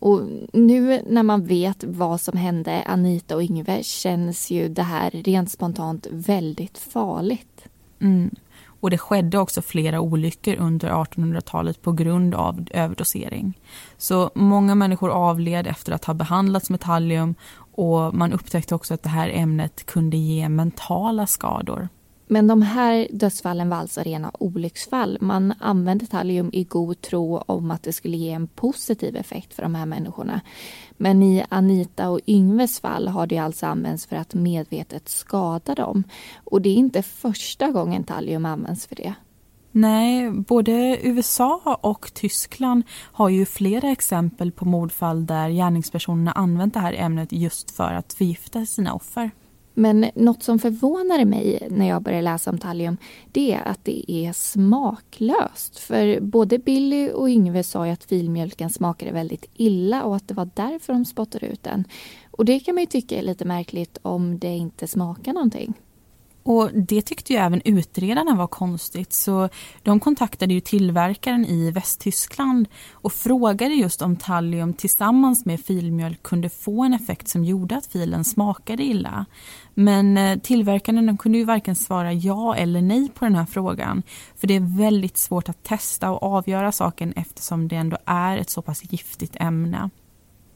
Och 0.00 0.22
nu 0.52 1.02
när 1.06 1.22
man 1.22 1.44
vet 1.44 1.84
vad 1.84 2.20
som 2.20 2.38
hände 2.38 2.82
Anita 2.86 3.36
och 3.36 3.42
Yngve 3.42 3.82
känns 3.82 4.50
ju 4.50 4.68
det 4.68 4.82
här 4.82 5.10
rent 5.10 5.50
spontant 5.50 6.06
väldigt 6.10 6.78
farligt. 6.78 7.68
Mm. 8.00 8.30
Och 8.80 8.90
det 8.90 8.98
skedde 8.98 9.38
också 9.38 9.62
flera 9.62 10.00
olyckor 10.00 10.54
under 10.54 10.90
1800-talet 10.90 11.82
på 11.82 11.92
grund 11.92 12.34
av 12.34 12.66
överdosering. 12.70 13.58
Så 13.96 14.30
många 14.34 14.74
människor 14.74 15.10
avled 15.10 15.66
efter 15.66 15.92
att 15.92 16.04
ha 16.04 16.14
behandlats 16.14 16.70
med 16.70 16.80
tallium 16.80 17.34
och 17.56 18.14
man 18.14 18.32
upptäckte 18.32 18.74
också 18.74 18.94
att 18.94 19.02
det 19.02 19.08
här 19.08 19.28
ämnet 19.28 19.86
kunde 19.86 20.16
ge 20.16 20.48
mentala 20.48 21.26
skador. 21.26 21.88
Men 22.32 22.46
de 22.46 22.62
här 22.62 23.08
dödsfallen 23.10 23.68
var 23.68 23.76
alltså 23.76 24.02
rena 24.02 24.30
olycksfall. 24.38 25.18
Man 25.20 25.54
använde 25.58 26.06
tallium 26.06 26.50
i 26.52 26.64
god 26.64 27.00
tro 27.00 27.38
om 27.38 27.70
att 27.70 27.82
det 27.82 27.92
skulle 27.92 28.16
ge 28.16 28.30
en 28.30 28.46
positiv 28.46 29.16
effekt 29.16 29.54
för 29.54 29.62
de 29.62 29.74
här 29.74 29.86
människorna. 29.86 30.40
Men 30.96 31.22
i 31.22 31.44
Anita 31.48 32.08
och 32.08 32.20
Yngves 32.26 32.80
fall 32.80 33.08
har 33.08 33.26
det 33.26 33.38
alltså 33.38 33.66
använts 33.66 34.06
för 34.06 34.16
att 34.16 34.34
medvetet 34.34 35.08
skada 35.08 35.74
dem. 35.74 36.04
Och 36.44 36.62
det 36.62 36.68
är 36.68 36.74
inte 36.74 37.02
första 37.02 37.70
gången 37.70 38.04
tallium 38.04 38.46
används 38.46 38.86
för 38.86 38.96
det. 38.96 39.14
Nej, 39.72 40.30
både 40.30 40.98
USA 41.02 41.78
och 41.80 42.14
Tyskland 42.14 42.82
har 42.92 43.28
ju 43.28 43.46
flera 43.46 43.90
exempel 43.90 44.52
på 44.52 44.64
mordfall 44.64 45.26
där 45.26 45.48
gärningspersonerna 45.48 46.32
använt 46.32 46.74
det 46.74 46.80
här 46.80 46.94
ämnet 46.98 47.32
just 47.32 47.70
för 47.70 47.92
att 47.92 48.12
förgifta 48.12 48.66
sina 48.66 48.94
offer. 48.94 49.30
Men 49.80 50.06
något 50.14 50.42
som 50.42 50.58
förvånade 50.58 51.24
mig 51.24 51.66
när 51.70 51.88
jag 51.88 52.02
började 52.02 52.22
läsa 52.22 52.50
om 52.50 52.58
tallium 52.58 52.96
det 53.32 53.52
är 53.52 53.68
att 53.68 53.84
det 53.84 54.12
är 54.12 54.32
smaklöst. 54.32 55.78
För 55.78 56.20
både 56.20 56.58
Billy 56.58 57.10
och 57.10 57.28
Yngve 57.28 57.62
sa 57.62 57.86
ju 57.86 57.92
att 57.92 58.04
filmjölken 58.04 58.70
smakade 58.70 59.12
väldigt 59.12 59.44
illa 59.54 60.04
och 60.04 60.16
att 60.16 60.28
det 60.28 60.34
var 60.34 60.50
därför 60.54 60.92
de 60.92 61.04
spottade 61.04 61.46
ut 61.46 61.62
den. 61.62 61.84
Och 62.30 62.44
det 62.44 62.60
kan 62.60 62.74
man 62.74 62.82
ju 62.82 62.86
tycka 62.86 63.18
är 63.18 63.22
lite 63.22 63.44
märkligt 63.44 63.98
om 64.02 64.38
det 64.38 64.56
inte 64.56 64.86
smakar 64.86 65.32
någonting. 65.32 65.74
Och 66.42 66.70
Det 66.74 67.02
tyckte 67.02 67.32
ju 67.32 67.38
även 67.38 67.62
utredarna 67.64 68.34
var 68.34 68.46
konstigt 68.46 69.12
så 69.12 69.48
de 69.82 70.00
kontaktade 70.00 70.54
ju 70.54 70.60
tillverkaren 70.60 71.46
i 71.46 71.70
Västtyskland 71.70 72.68
och 72.92 73.12
frågade 73.12 73.74
just 73.74 74.02
om 74.02 74.16
tallium 74.16 74.74
tillsammans 74.74 75.46
med 75.46 75.60
filmjölk 75.60 76.22
kunde 76.22 76.48
få 76.48 76.84
en 76.84 76.94
effekt 76.94 77.28
som 77.28 77.44
gjorde 77.44 77.76
att 77.76 77.86
filen 77.86 78.24
smakade 78.24 78.82
illa. 78.82 79.26
Men 79.74 80.18
eh, 80.18 80.38
tillverkaren 80.38 81.06
de 81.06 81.18
kunde 81.18 81.38
ju 81.38 81.44
varken 81.44 81.76
svara 81.76 82.12
ja 82.12 82.56
eller 82.56 82.82
nej 82.82 83.08
på 83.14 83.24
den 83.24 83.34
här 83.34 83.46
frågan 83.46 84.02
för 84.36 84.46
det 84.46 84.54
är 84.54 84.78
väldigt 84.78 85.16
svårt 85.16 85.48
att 85.48 85.62
testa 85.62 86.10
och 86.10 86.22
avgöra 86.22 86.72
saken 86.72 87.12
eftersom 87.16 87.68
det 87.68 87.76
ändå 87.76 87.96
är 88.04 88.38
ett 88.38 88.50
så 88.50 88.62
pass 88.62 88.92
giftigt 88.92 89.36
ämne. 89.40 89.90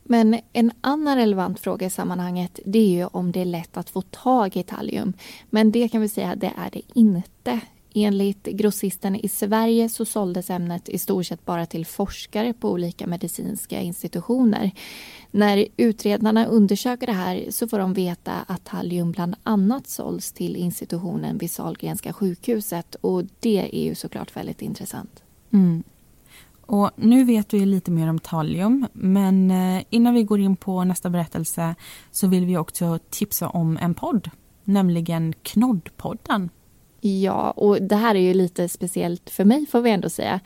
Men 0.05 0.41
en 0.53 0.73
annan 0.81 1.17
relevant 1.17 1.61
fråga 1.61 1.87
i 1.87 1.91
sammanhanget 1.91 2.61
det 2.65 2.79
är 2.79 2.89
ju 2.89 3.07
om 3.07 3.33
det 3.33 3.41
är 3.41 3.45
lätt 3.45 3.77
att 3.77 3.91
få 3.91 4.03
tag 4.03 4.57
i 4.57 4.63
tallium. 4.63 5.13
Men 5.51 5.73
det 5.73 5.89
kan 5.89 6.01
vi 6.01 6.09
säga, 6.09 6.37
det 6.37 6.53
är 6.57 6.71
det 6.71 6.83
inte. 6.95 7.61
Enligt 7.97 8.45
grossisten 8.45 9.17
i 9.17 9.29
Sverige 9.29 9.89
så 9.89 10.05
såldes 10.05 10.51
ämnet 10.51 10.89
i 10.89 10.99
stort 10.99 11.27
sett 11.27 11.45
bara 11.45 11.67
till 11.67 11.87
forskare 11.87 12.53
på 12.53 12.71
olika 12.71 13.07
medicinska 13.07 13.81
institutioner. 13.81 14.71
När 15.31 15.67
utredarna 15.77 16.47
undersöker 16.47 17.07
det 17.07 17.13
här 17.13 17.47
så 17.51 17.69
får 17.69 17.79
de 17.79 17.95
veta 17.95 18.33
att 18.47 18.65
tallium 18.65 19.13
bland 19.13 19.35
annat 19.43 19.89
sålts 19.89 20.33
till 20.33 20.57
institutionen 20.57 21.39
vid 21.39 21.51
Sahlgrenska 21.51 22.13
sjukhuset 22.13 22.95
och 22.95 23.25
det 23.41 23.71
är 23.73 23.85
ju 23.85 23.95
såklart 23.95 24.37
väldigt 24.37 24.63
intressant. 24.63 25.23
Mm. 25.53 25.83
Och 26.67 26.91
nu 26.97 27.25
vet 27.25 27.55
vi 27.55 27.67
lite 27.67 27.91
mer 27.91 28.09
om 28.09 28.19
Talium, 28.19 28.87
men 28.93 29.51
eh, 29.51 29.85
innan 29.91 30.15
vi 30.15 30.23
går 30.23 30.41
in 30.41 30.57
på 30.57 30.85
nästa 30.85 31.11
berättelse 31.11 31.75
så 32.11 32.27
vill 32.27 32.47
vi 32.47 32.57
också 32.57 32.99
tipsa 33.11 33.49
om 33.49 33.79
en 33.81 33.95
podd, 33.95 34.31
nämligen 34.65 35.33
Knoddpodden. 35.43 36.51
Ja, 37.07 37.51
och 37.51 37.83
det 37.83 37.97
här 37.97 38.15
är 38.15 38.21
ju 38.21 38.35
lite 38.35 38.69
speciellt 38.69 39.31
för 39.31 39.45
mig 39.45 39.67
får 39.67 39.81
vi 39.81 39.91
ändå 39.91 40.09
säga. 40.09 40.41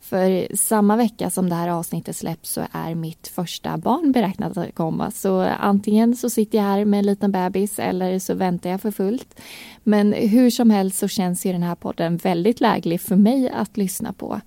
För 0.00 0.56
samma 0.56 0.96
vecka 0.96 1.30
som 1.30 1.48
det 1.48 1.54
här 1.54 1.68
avsnittet 1.68 2.16
släpps 2.16 2.50
så 2.50 2.62
är 2.72 2.94
mitt 2.94 3.28
första 3.28 3.78
barn 3.78 4.12
beräknat 4.12 4.56
att 4.56 4.74
komma. 4.74 5.10
Så 5.10 5.40
antingen 5.40 6.16
så 6.16 6.30
sitter 6.30 6.58
jag 6.58 6.64
här 6.64 6.84
med 6.84 6.98
en 6.98 7.06
liten 7.06 7.32
bebis 7.32 7.78
eller 7.78 8.18
så 8.18 8.34
väntar 8.34 8.70
jag 8.70 8.80
för 8.80 8.90
fullt. 8.90 9.40
Men 9.82 10.12
hur 10.12 10.50
som 10.50 10.70
helst 10.70 10.98
så 10.98 11.08
känns 11.08 11.46
ju 11.46 11.52
den 11.52 11.62
här 11.62 11.74
podden 11.74 12.16
väldigt 12.16 12.60
läglig 12.60 13.00
för 13.00 13.16
mig 13.16 13.48
att 13.48 13.76
lyssna 13.76 14.12
på. 14.12 14.40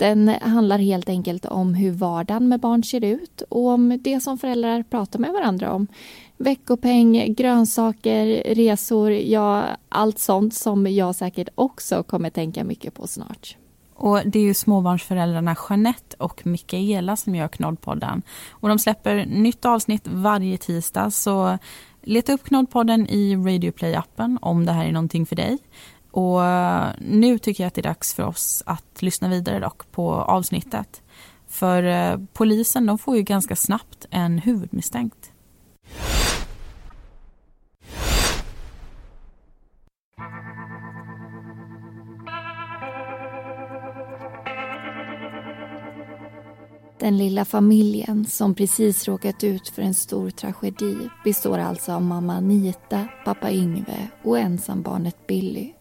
Den 0.00 0.28
handlar 0.28 0.78
helt 0.78 1.08
enkelt 1.08 1.44
om 1.44 1.74
hur 1.74 1.92
vardagen 1.92 2.48
med 2.48 2.60
barn 2.60 2.84
ser 2.84 3.04
ut 3.04 3.42
och 3.48 3.66
om 3.66 3.98
det 4.02 4.20
som 4.20 4.38
föräldrar 4.38 4.82
pratar 4.82 5.18
med 5.18 5.32
varandra 5.32 5.72
om. 5.72 5.86
Veckopeng, 6.36 7.34
grönsaker, 7.34 8.54
resor, 8.54 9.10
ja 9.12 9.64
allt 9.88 10.18
sånt 10.18 10.54
som 10.54 10.86
jag 10.86 11.14
säkert 11.14 11.48
också 11.54 12.02
kommer 12.02 12.30
tänka 12.30 12.64
mycket 12.64 12.94
på 12.94 13.06
snart. 13.06 13.56
Och 13.94 14.20
Det 14.26 14.38
är 14.38 14.42
ju 14.42 14.54
småbarnsföräldrarna 14.54 15.56
Jeanette 15.68 16.16
och 16.18 16.46
Mikaela 16.46 17.16
som 17.16 17.34
gör 17.34 17.48
Knoddpodden. 17.48 18.22
Och 18.50 18.68
de 18.68 18.78
släpper 18.78 19.26
nytt 19.26 19.64
avsnitt 19.64 20.08
varje 20.08 20.58
tisdag 20.58 21.10
så 21.10 21.58
leta 22.02 22.32
upp 22.32 22.44
Knoddpodden 22.44 23.06
i 23.08 23.36
Radioplay-appen 23.36 24.38
om 24.42 24.66
det 24.66 24.72
här 24.72 24.84
är 24.84 24.92
någonting 24.92 25.26
för 25.26 25.36
dig. 25.36 25.58
Och 26.10 26.44
eh, 26.44 26.92
nu 26.98 27.38
tycker 27.38 27.64
jag 27.64 27.68
att 27.68 27.74
det 27.74 27.80
är 27.80 27.82
dags 27.82 28.14
för 28.14 28.22
oss 28.22 28.62
att 28.66 29.02
lyssna 29.02 29.28
vidare 29.28 29.60
dock 29.60 29.92
på 29.92 30.14
avsnittet. 30.14 31.02
För 31.48 31.82
eh, 31.82 32.18
polisen 32.32 32.86
de 32.86 32.98
får 32.98 33.16
ju 33.16 33.22
ganska 33.22 33.56
snabbt 33.56 34.06
en 34.10 34.38
huvudmisstänkt. 34.38 35.32
Den 47.00 47.18
lilla 47.18 47.44
familjen 47.44 48.26
som 48.26 48.54
precis 48.54 49.08
råkat 49.08 49.44
ut 49.44 49.68
för 49.68 49.82
en 49.82 49.94
stor 49.94 50.30
tragedi 50.30 50.96
består 51.24 51.58
alltså 51.58 51.92
av 51.92 52.02
mamma 52.02 52.34
Anita, 52.34 53.08
pappa 53.24 53.52
Yngve 53.52 54.08
och 54.22 54.38
ensambarnet 54.38 55.26
Billy. 55.26 55.72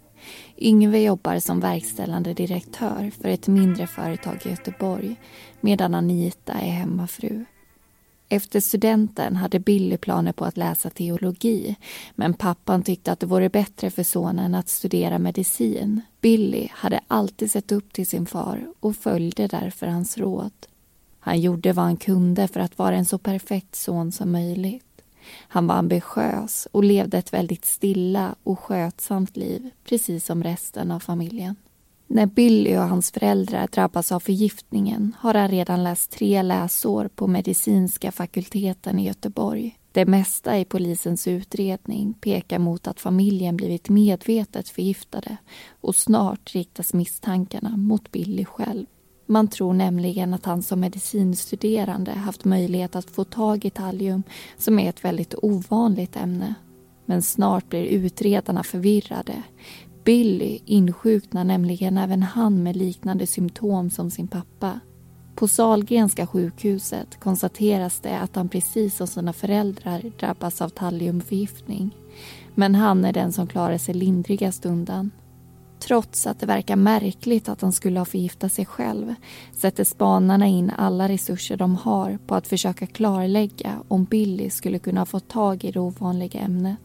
Yngve 0.62 1.00
jobbar 1.00 1.40
som 1.40 1.60
verkställande 1.60 2.34
direktör 2.34 3.12
för 3.22 3.30
ett 3.30 3.48
mindre 3.48 3.88
företag 3.88 4.42
i 4.46 4.50
Göteborg 4.50 5.16
medan 5.62 5.96
Anita 5.96 6.54
är 6.54 6.72
hemmafru. 6.72 7.46
Efter 8.30 8.60
studenten 8.60 9.36
hade 9.36 9.60
Billy 9.60 9.98
planer 9.98 10.32
på 10.32 10.46
att 10.46 10.58
läsa 10.58 10.90
teologi 10.90 11.76
men 12.16 12.34
pappan 12.34 12.84
tyckte 12.84 13.12
att 13.12 13.20
det 13.20 13.26
vore 13.26 13.50
bättre 13.50 13.90
för 13.92 14.04
sonen 14.04 14.56
att 14.56 14.70
studera 14.70 15.20
medicin. 15.20 16.02
Billy 16.22 16.68
hade 16.72 17.00
alltid 17.08 17.52
sett 17.52 17.72
upp 17.72 17.94
till 17.94 18.08
sin 18.08 18.26
far 18.26 18.74
och 18.80 18.96
följde 18.96 19.48
därför 19.48 19.88
hans 19.88 20.18
råd. 20.18 20.52
Han 21.20 21.42
gjorde 21.42 21.74
vad 21.74 21.86
han 21.86 21.98
kunde 21.98 22.48
för 22.48 22.60
att 22.60 22.78
vara 22.78 22.96
en 22.96 23.06
så 23.06 23.18
perfekt 23.18 23.76
son 23.76 24.12
som 24.12 24.32
möjligt. 24.32 24.89
Han 25.38 25.68
var 25.68 25.76
ambitiös 25.76 26.68
och 26.72 26.84
levde 26.84 27.18
ett 27.18 27.34
väldigt 27.34 27.66
stilla 27.66 28.36
och 28.44 28.60
skötsamt 28.60 29.38
liv, 29.38 29.70
precis 29.84 30.26
som 30.26 30.44
resten 30.44 30.92
av 30.92 31.00
familjen. 31.00 31.56
När 32.08 32.26
Billy 32.26 32.78
och 32.78 32.88
hans 32.88 33.12
föräldrar 33.12 33.68
drabbas 33.68 34.12
av 34.12 34.20
förgiftningen 34.20 35.16
har 35.20 35.34
han 35.34 35.48
redan 35.48 35.84
läst 35.84 36.12
tre 36.12 36.42
läsår 36.42 37.08
på 37.16 37.28
medicinska 37.28 38.12
fakulteten 38.12 39.00
i 39.00 39.08
Göteborg. 39.08 39.80
Det 39.92 40.06
mesta 40.06 40.60
i 40.60 40.66
polisens 40.66 41.28
utredning 41.28 42.14
pekar 42.14 42.60
mot 42.60 42.88
att 42.88 43.00
familjen 43.00 43.58
blivit 43.58 43.90
medvetet 43.90 44.70
förgiftade 44.70 45.38
och 45.82 45.96
snart 45.96 46.56
riktas 46.56 46.94
misstankarna 46.94 47.78
mot 47.78 48.12
Billy 48.12 48.46
själv. 48.46 48.86
Man 49.32 49.48
tror 49.48 49.74
nämligen 49.74 50.34
att 50.34 50.46
han 50.46 50.62
som 50.62 50.80
medicinstuderande 50.80 52.12
haft 52.12 52.46
möjlighet 52.46 52.96
att 52.96 53.10
få 53.10 53.24
tag 53.24 53.66
i 53.66 53.70
tallium 53.70 54.24
som 54.58 54.80
är 54.80 54.90
ett 54.90 55.06
väldigt 55.06 55.36
ovanligt 55.42 56.16
ämne. 56.16 56.54
Men 57.06 57.22
snart 57.22 57.70
blir 57.70 57.84
utredarna 57.84 58.64
förvirrade. 58.64 59.44
Billy 60.04 60.60
insjuknar 60.66 61.44
nämligen 61.44 61.98
även 61.98 62.24
han 62.24 62.64
med 62.64 62.76
liknande 62.76 63.28
symptom 63.28 63.90
som 63.90 64.12
sin 64.12 64.28
pappa. 64.28 64.80
På 65.36 65.48
Salgrenska 65.48 66.28
sjukhuset 66.28 67.20
konstateras 67.20 68.00
det 68.00 68.20
att 68.20 68.36
han 68.36 68.50
precis 68.50 68.96
som 68.96 69.08
sina 69.08 69.34
föräldrar 69.34 70.12
drabbas 70.20 70.62
av 70.62 70.70
talliumförgiftning. 70.70 71.96
Men 72.56 72.76
han 72.76 73.06
är 73.06 73.14
den 73.14 73.34
som 73.34 73.48
klarar 73.48 73.78
sig 73.78 73.96
lindrigast 73.96 74.66
undan. 74.66 75.12
Trots 75.80 76.28
att 76.28 76.40
det 76.40 76.46
verkar 76.46 76.76
märkligt 76.76 77.50
att 77.50 77.62
han 77.62 77.72
skulle 77.72 78.00
ha 78.00 78.06
förgiftat 78.06 78.54
sig 78.54 78.66
själv 78.66 79.16
sätter 79.54 79.84
spanarna 79.84 80.48
in 80.48 80.72
alla 80.78 81.10
resurser 81.10 81.58
de 81.58 81.76
har 81.76 82.18
på 82.28 82.36
att 82.36 82.48
försöka 82.48 82.88
klarlägga 82.88 83.84
om 83.88 84.04
Billy 84.04 84.50
skulle 84.50 84.80
kunna 84.80 85.06
få 85.06 85.20
tag 85.20 85.64
i 85.64 85.72
det 85.72 85.80
ovanliga 85.80 86.40
ämnet. 86.40 86.78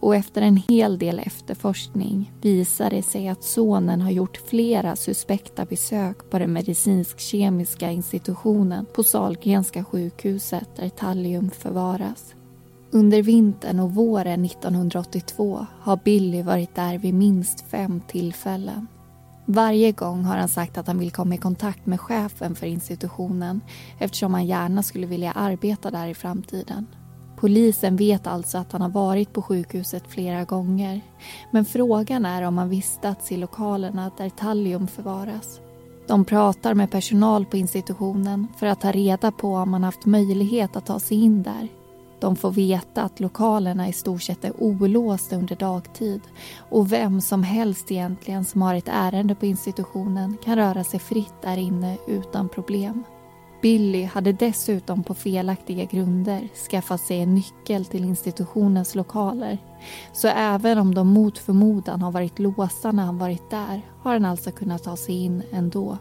Och 0.00 0.16
efter 0.16 0.42
en 0.42 0.56
hel 0.56 0.98
del 0.98 1.18
efterforskning 1.18 2.32
visar 2.42 2.90
det 2.90 3.02
sig 3.02 3.28
att 3.28 3.44
sonen 3.44 4.00
har 4.00 4.10
gjort 4.10 4.36
flera 4.36 4.96
suspekta 4.96 5.64
besök 5.64 6.30
på 6.30 6.38
den 6.38 6.52
medicinsk-kemiska 6.52 7.90
institutionen 7.90 8.86
på 8.94 9.02
Salgrenska 9.02 9.84
sjukhuset 9.84 10.76
där 10.76 10.88
tallium 10.88 11.50
förvaras. 11.50 12.35
Under 12.90 13.22
vintern 13.22 13.80
och 13.80 13.94
våren 13.94 14.44
1982 14.44 15.66
har 15.80 16.00
Billy 16.04 16.42
varit 16.42 16.74
där 16.74 16.98
vid 16.98 17.14
minst 17.14 17.60
fem 17.60 18.00
tillfällen. 18.08 18.86
Varje 19.46 19.92
gång 19.92 20.24
har 20.24 20.36
han 20.36 20.48
sagt 20.48 20.78
att 20.78 20.86
han 20.86 20.98
vill 20.98 21.10
komma 21.10 21.34
i 21.34 21.38
kontakt 21.38 21.86
med 21.86 22.00
chefen 22.00 22.54
för 22.54 22.66
institutionen 22.66 23.60
eftersom 23.98 24.34
han 24.34 24.46
gärna 24.46 24.82
skulle 24.82 25.06
vilja 25.06 25.32
arbeta 25.32 25.90
där 25.90 26.06
i 26.06 26.14
framtiden. 26.14 26.86
Polisen 27.36 27.96
vet 27.96 28.26
alltså 28.26 28.58
att 28.58 28.72
han 28.72 28.82
har 28.82 28.88
varit 28.88 29.32
på 29.32 29.42
sjukhuset 29.42 30.04
flera 30.08 30.44
gånger 30.44 31.00
men 31.50 31.64
frågan 31.64 32.26
är 32.26 32.42
om 32.42 32.58
han 32.58 32.68
vistats 32.68 33.32
i 33.32 33.36
lokalerna 33.36 34.10
där 34.16 34.30
tallium 34.30 34.86
förvaras. 34.86 35.60
De 36.08 36.24
pratar 36.24 36.74
med 36.74 36.90
personal 36.90 37.46
på 37.46 37.56
institutionen 37.56 38.46
för 38.58 38.66
att 38.66 38.80
ta 38.80 38.92
reda 38.92 39.32
på 39.32 39.54
om 39.54 39.72
han 39.72 39.84
haft 39.84 40.06
möjlighet 40.06 40.76
att 40.76 40.86
ta 40.86 41.00
sig 41.00 41.16
in 41.16 41.42
där 41.42 41.68
de 42.20 42.36
får 42.36 42.50
veta 42.50 43.02
att 43.02 43.20
lokalerna 43.20 43.88
i 43.88 43.92
stort 43.92 44.22
sett 44.22 44.44
är 44.44 44.62
olåsta 44.62 45.36
under 45.36 45.56
dagtid 45.56 46.20
och 46.70 46.92
vem 46.92 47.20
som 47.20 47.42
helst 47.42 47.90
egentligen 47.90 48.44
som 48.44 48.62
har 48.62 48.74
ett 48.74 48.88
ärende 48.88 49.34
på 49.34 49.46
institutionen 49.46 50.36
kan 50.44 50.56
röra 50.56 50.84
sig 50.84 51.00
fritt 51.00 51.42
där 51.42 51.56
inne 51.56 51.96
utan 52.06 52.48
problem. 52.48 53.04
Billy 53.62 54.04
hade 54.04 54.32
dessutom 54.32 55.02
på 55.02 55.14
felaktiga 55.14 55.84
grunder 55.84 56.48
skaffat 56.70 57.00
sig 57.00 57.20
en 57.20 57.34
nyckel 57.34 57.84
till 57.84 58.04
institutionens 58.04 58.94
lokaler. 58.94 59.58
Så 60.12 60.28
även 60.28 60.78
om 60.78 60.94
de 60.94 61.08
mot 61.08 61.38
förmodan 61.38 62.02
har 62.02 62.12
varit 62.12 62.38
låsta 62.38 62.92
när 62.92 63.04
han 63.04 63.18
varit 63.18 63.50
där 63.50 63.82
har 64.02 64.12
han 64.12 64.24
alltså 64.24 64.50
kunnat 64.50 64.82
ta 64.82 64.96
sig 64.96 65.24
in 65.24 65.42
ändå. 65.52 65.98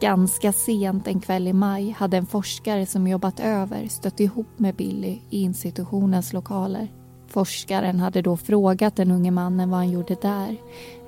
Ganska 0.00 0.52
sent 0.52 1.06
en 1.06 1.20
kväll 1.20 1.48
i 1.48 1.52
maj 1.52 1.90
hade 1.90 2.16
en 2.16 2.26
forskare 2.26 2.86
som 2.86 3.08
jobbat 3.08 3.40
över 3.40 3.88
stött 3.88 4.20
ihop 4.20 4.46
med 4.56 4.74
Billy 4.74 5.18
i 5.30 5.42
institutionens 5.42 6.32
lokaler. 6.32 6.88
Forskaren 7.28 8.00
hade 8.00 8.22
då 8.22 8.36
frågat 8.36 8.96
den 8.96 9.10
unge 9.10 9.30
mannen 9.30 9.70
vad 9.70 9.78
han 9.78 9.90
gjorde 9.90 10.16
där. 10.22 10.56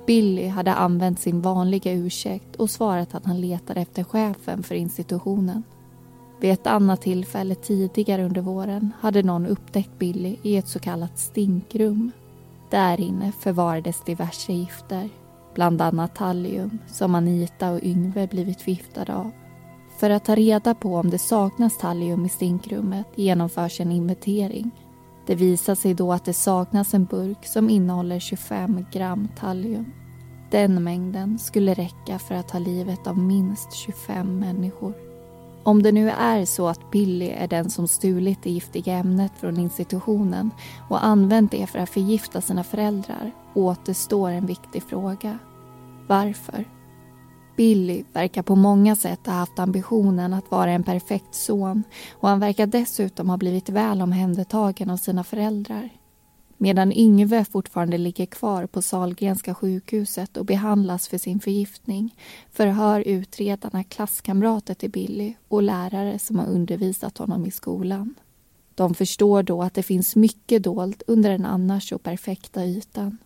Billy 0.07 0.47
hade 0.47 0.73
använt 0.73 1.19
sin 1.19 1.41
vanliga 1.41 1.93
ursäkt 1.93 2.55
och 2.55 2.69
svarat 2.69 3.15
att 3.15 3.25
han 3.25 3.41
letade 3.41 3.81
efter 3.81 4.03
chefen 4.03 4.63
för 4.63 4.75
institutionen. 4.75 5.63
Vid 6.39 6.51
ett 6.51 6.67
annat 6.67 7.01
tillfälle 7.01 7.55
tidigare 7.55 8.25
under 8.25 8.41
våren 8.41 8.91
hade 8.99 9.23
någon 9.23 9.45
upptäckt 9.45 9.99
Billy 9.99 10.37
i 10.43 10.57
ett 10.57 10.67
så 10.67 10.79
kallat 10.79 11.19
stinkrum. 11.19 12.11
Där 12.69 12.99
inne 12.99 13.31
förvarades 13.31 14.03
diverse 14.05 14.53
gifter 14.53 15.09
bland 15.53 15.81
annat 15.81 16.15
tallium 16.15 16.79
som 16.87 17.15
Anita 17.15 17.71
och 17.71 17.83
Yngve 17.83 18.27
blivit 18.27 18.61
förgiftade 18.61 19.15
av. 19.15 19.31
För 19.97 20.09
att 20.09 20.25
ta 20.25 20.35
reda 20.35 20.75
på 20.75 20.95
om 20.95 21.09
det 21.09 21.19
saknas 21.19 21.77
tallium 21.77 22.25
i 22.25 22.29
stinkrummet 22.29 23.07
genomförs 23.15 23.81
en 23.81 23.91
inventering. 23.91 24.71
Det 25.25 25.35
visar 25.35 25.75
sig 25.75 25.93
då 25.93 26.13
att 26.13 26.25
det 26.25 26.33
saknas 26.33 26.93
en 26.93 27.05
burk 27.05 27.45
som 27.45 27.69
innehåller 27.69 28.19
25 28.19 28.85
gram 28.91 29.27
tallium. 29.39 29.85
Den 30.51 30.83
mängden 30.83 31.39
skulle 31.39 31.73
räcka 31.73 32.19
för 32.19 32.35
att 32.35 32.47
ta 32.47 32.59
livet 32.59 33.07
av 33.07 33.17
minst 33.17 33.73
25 33.73 34.39
människor. 34.39 35.12
Om 35.63 35.83
det 35.83 35.91
nu 35.91 36.09
är 36.09 36.45
så 36.45 36.67
att 36.67 36.91
Billy 36.91 37.29
är 37.29 37.47
den 37.47 37.69
som 37.69 37.87
stulit 37.87 38.43
det 38.43 38.49
giftiga 38.49 38.93
ämnet 38.93 39.31
från 39.39 39.57
institutionen 39.57 40.51
och 40.89 41.05
använt 41.05 41.51
det 41.51 41.67
för 41.67 41.79
att 41.79 41.89
förgifta 41.89 42.41
sina 42.41 42.63
föräldrar 42.63 43.31
återstår 43.53 44.29
en 44.29 44.45
viktig 44.45 44.83
fråga. 44.83 45.37
Varför? 46.07 46.65
Billy 47.57 48.03
verkar 48.13 48.43
på 48.43 48.55
många 48.55 48.95
sätt 48.95 49.25
ha 49.25 49.33
haft 49.33 49.59
ambitionen 49.59 50.33
att 50.33 50.51
vara 50.51 50.71
en 50.71 50.83
perfekt 50.83 51.35
son 51.35 51.83
och 52.13 52.29
han 52.29 52.39
verkar 52.39 52.67
dessutom 52.67 53.29
ha 53.29 53.37
blivit 53.37 53.69
väl 53.69 54.01
omhändertagen 54.01 54.89
av 54.89 54.97
sina 54.97 55.23
föräldrar. 55.23 55.89
Medan 56.63 56.91
Yngve 56.91 57.45
fortfarande 57.45 57.97
ligger 57.97 58.25
kvar 58.25 58.65
på 58.65 58.81
Salgrenska 58.81 59.55
sjukhuset 59.55 60.37
och 60.37 60.45
behandlas 60.45 61.07
för 61.07 61.17
sin 61.17 61.39
förgiftning 61.39 62.15
förhör 62.51 63.01
utredarna 63.01 63.83
klasskamrater 63.83 64.73
till 64.73 64.89
Billy 64.91 65.33
och 65.47 65.63
lärare 65.63 66.19
som 66.19 66.39
har 66.39 66.45
undervisat 66.45 67.17
honom 67.17 67.45
i 67.45 67.51
skolan. 67.51 68.15
De 68.75 68.93
förstår 68.93 69.43
då 69.43 69.61
att 69.61 69.73
det 69.73 69.83
finns 69.83 70.15
mycket 70.15 70.63
dolt 70.63 71.03
under 71.07 71.31
den 71.31 71.45
annars 71.45 71.89
så 71.89 71.97
perfekta 71.97 72.65
ytan. 72.65 73.17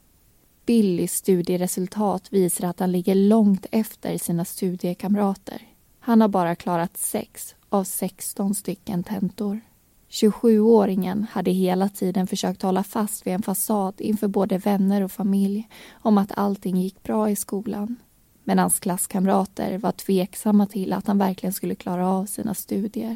Billys 0.66 1.14
studieresultat 1.14 2.34
visar 2.34 2.68
att 2.68 2.80
han 2.80 2.92
ligger 2.92 3.16
långt 3.16 3.66
efter 3.72 4.18
sina 4.18 4.46
studiekamrater. 4.46 5.62
Han 6.00 6.22
har 6.22 6.28
bara 6.28 6.56
klarat 6.56 6.98
sex 6.98 7.56
av 7.70 7.84
16 7.84 8.56
stycken 8.56 9.04
tentor. 9.04 9.60
27-åringen 10.10 11.26
hade 11.32 11.52
hela 11.52 11.90
tiden 11.90 12.28
försökt 12.28 12.62
hålla 12.62 12.84
fast 12.84 13.28
vid 13.28 13.34
en 13.34 13.42
fasad 13.42 13.94
inför 13.98 14.28
både 14.28 14.58
vänner 14.58 15.02
och 15.02 15.12
familj 15.12 15.70
om 15.92 16.18
att 16.18 16.38
allting 16.38 16.78
gick 16.78 17.04
bra 17.04 17.30
i 17.30 17.36
skolan. 17.36 17.96
Men 18.44 18.60
hans 18.60 18.80
klasskamrater 18.80 19.78
var 19.78 19.92
tveksamma 19.92 20.66
till 20.66 20.94
att 20.94 21.08
han 21.08 21.18
verkligen 21.18 21.54
skulle 21.54 21.76
klara 21.76 22.10
av 22.10 22.26
sina 22.26 22.54
studier. 22.54 23.16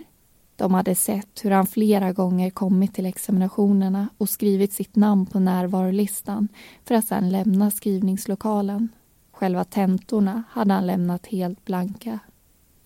De 0.55 0.73
hade 0.73 0.95
sett 0.95 1.45
hur 1.45 1.51
han 1.51 1.67
flera 1.67 2.11
gånger 2.11 2.49
kommit 2.49 2.93
till 2.93 3.05
examinationerna 3.05 4.09
och 4.17 4.29
skrivit 4.29 4.73
sitt 4.73 4.95
namn 4.95 5.25
på 5.25 5.39
närvarolistan 5.39 6.47
för 6.85 6.95
att 6.95 7.05
sedan 7.05 7.29
lämna 7.29 7.71
skrivningslokalen. 7.71 8.89
Själva 9.31 9.63
tentorna 9.63 10.43
hade 10.49 10.73
han 10.73 10.87
lämnat 10.87 11.27
helt 11.27 11.65
blanka. 11.65 12.19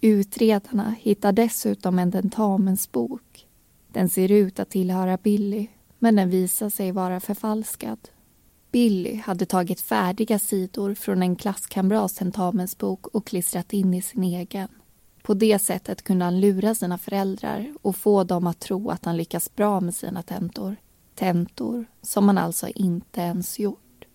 Utredarna 0.01 0.95
hittar 0.99 1.31
dessutom 1.31 1.99
en 1.99 2.11
tentamensbok. 2.11 3.44
Den 3.95 4.09
ser 4.09 4.31
ut 4.31 4.59
att 4.59 4.69
tillhöra 4.69 5.17
Billy, 5.17 5.67
men 5.99 6.15
den 6.15 6.29
visar 6.29 6.69
sig 6.69 6.91
vara 6.91 7.19
förfalskad. 7.19 7.99
Billy 8.71 9.15
hade 9.15 9.45
tagit 9.45 9.81
färdiga 9.81 10.39
sidor 10.39 10.93
från 10.93 11.21
en 11.21 11.35
klasskamrats 11.35 12.15
tentamensbok 12.15 13.07
och 13.07 13.27
klistrat 13.27 13.73
in 13.73 13.93
i 13.93 14.01
sin 14.01 14.23
egen. 14.23 14.67
På 15.23 15.33
det 15.33 15.59
sättet 15.59 16.03
kunde 16.03 16.25
han 16.25 16.39
lura 16.39 16.75
sina 16.75 16.97
föräldrar 16.97 17.73
och 17.81 17.95
få 17.95 18.23
dem 18.23 18.47
att 18.47 18.59
tro 18.59 18.89
att 18.89 19.05
han 19.05 19.17
lyckas 19.17 19.55
bra 19.55 19.79
med 19.79 19.95
sina 19.95 20.23
tentor. 20.23 20.75
Tentor 21.15 21.85
som 22.01 22.27
han 22.27 22.37
alltså 22.37 22.67
inte 22.67 23.21
ens 23.21 23.59
gjort. 23.59 24.05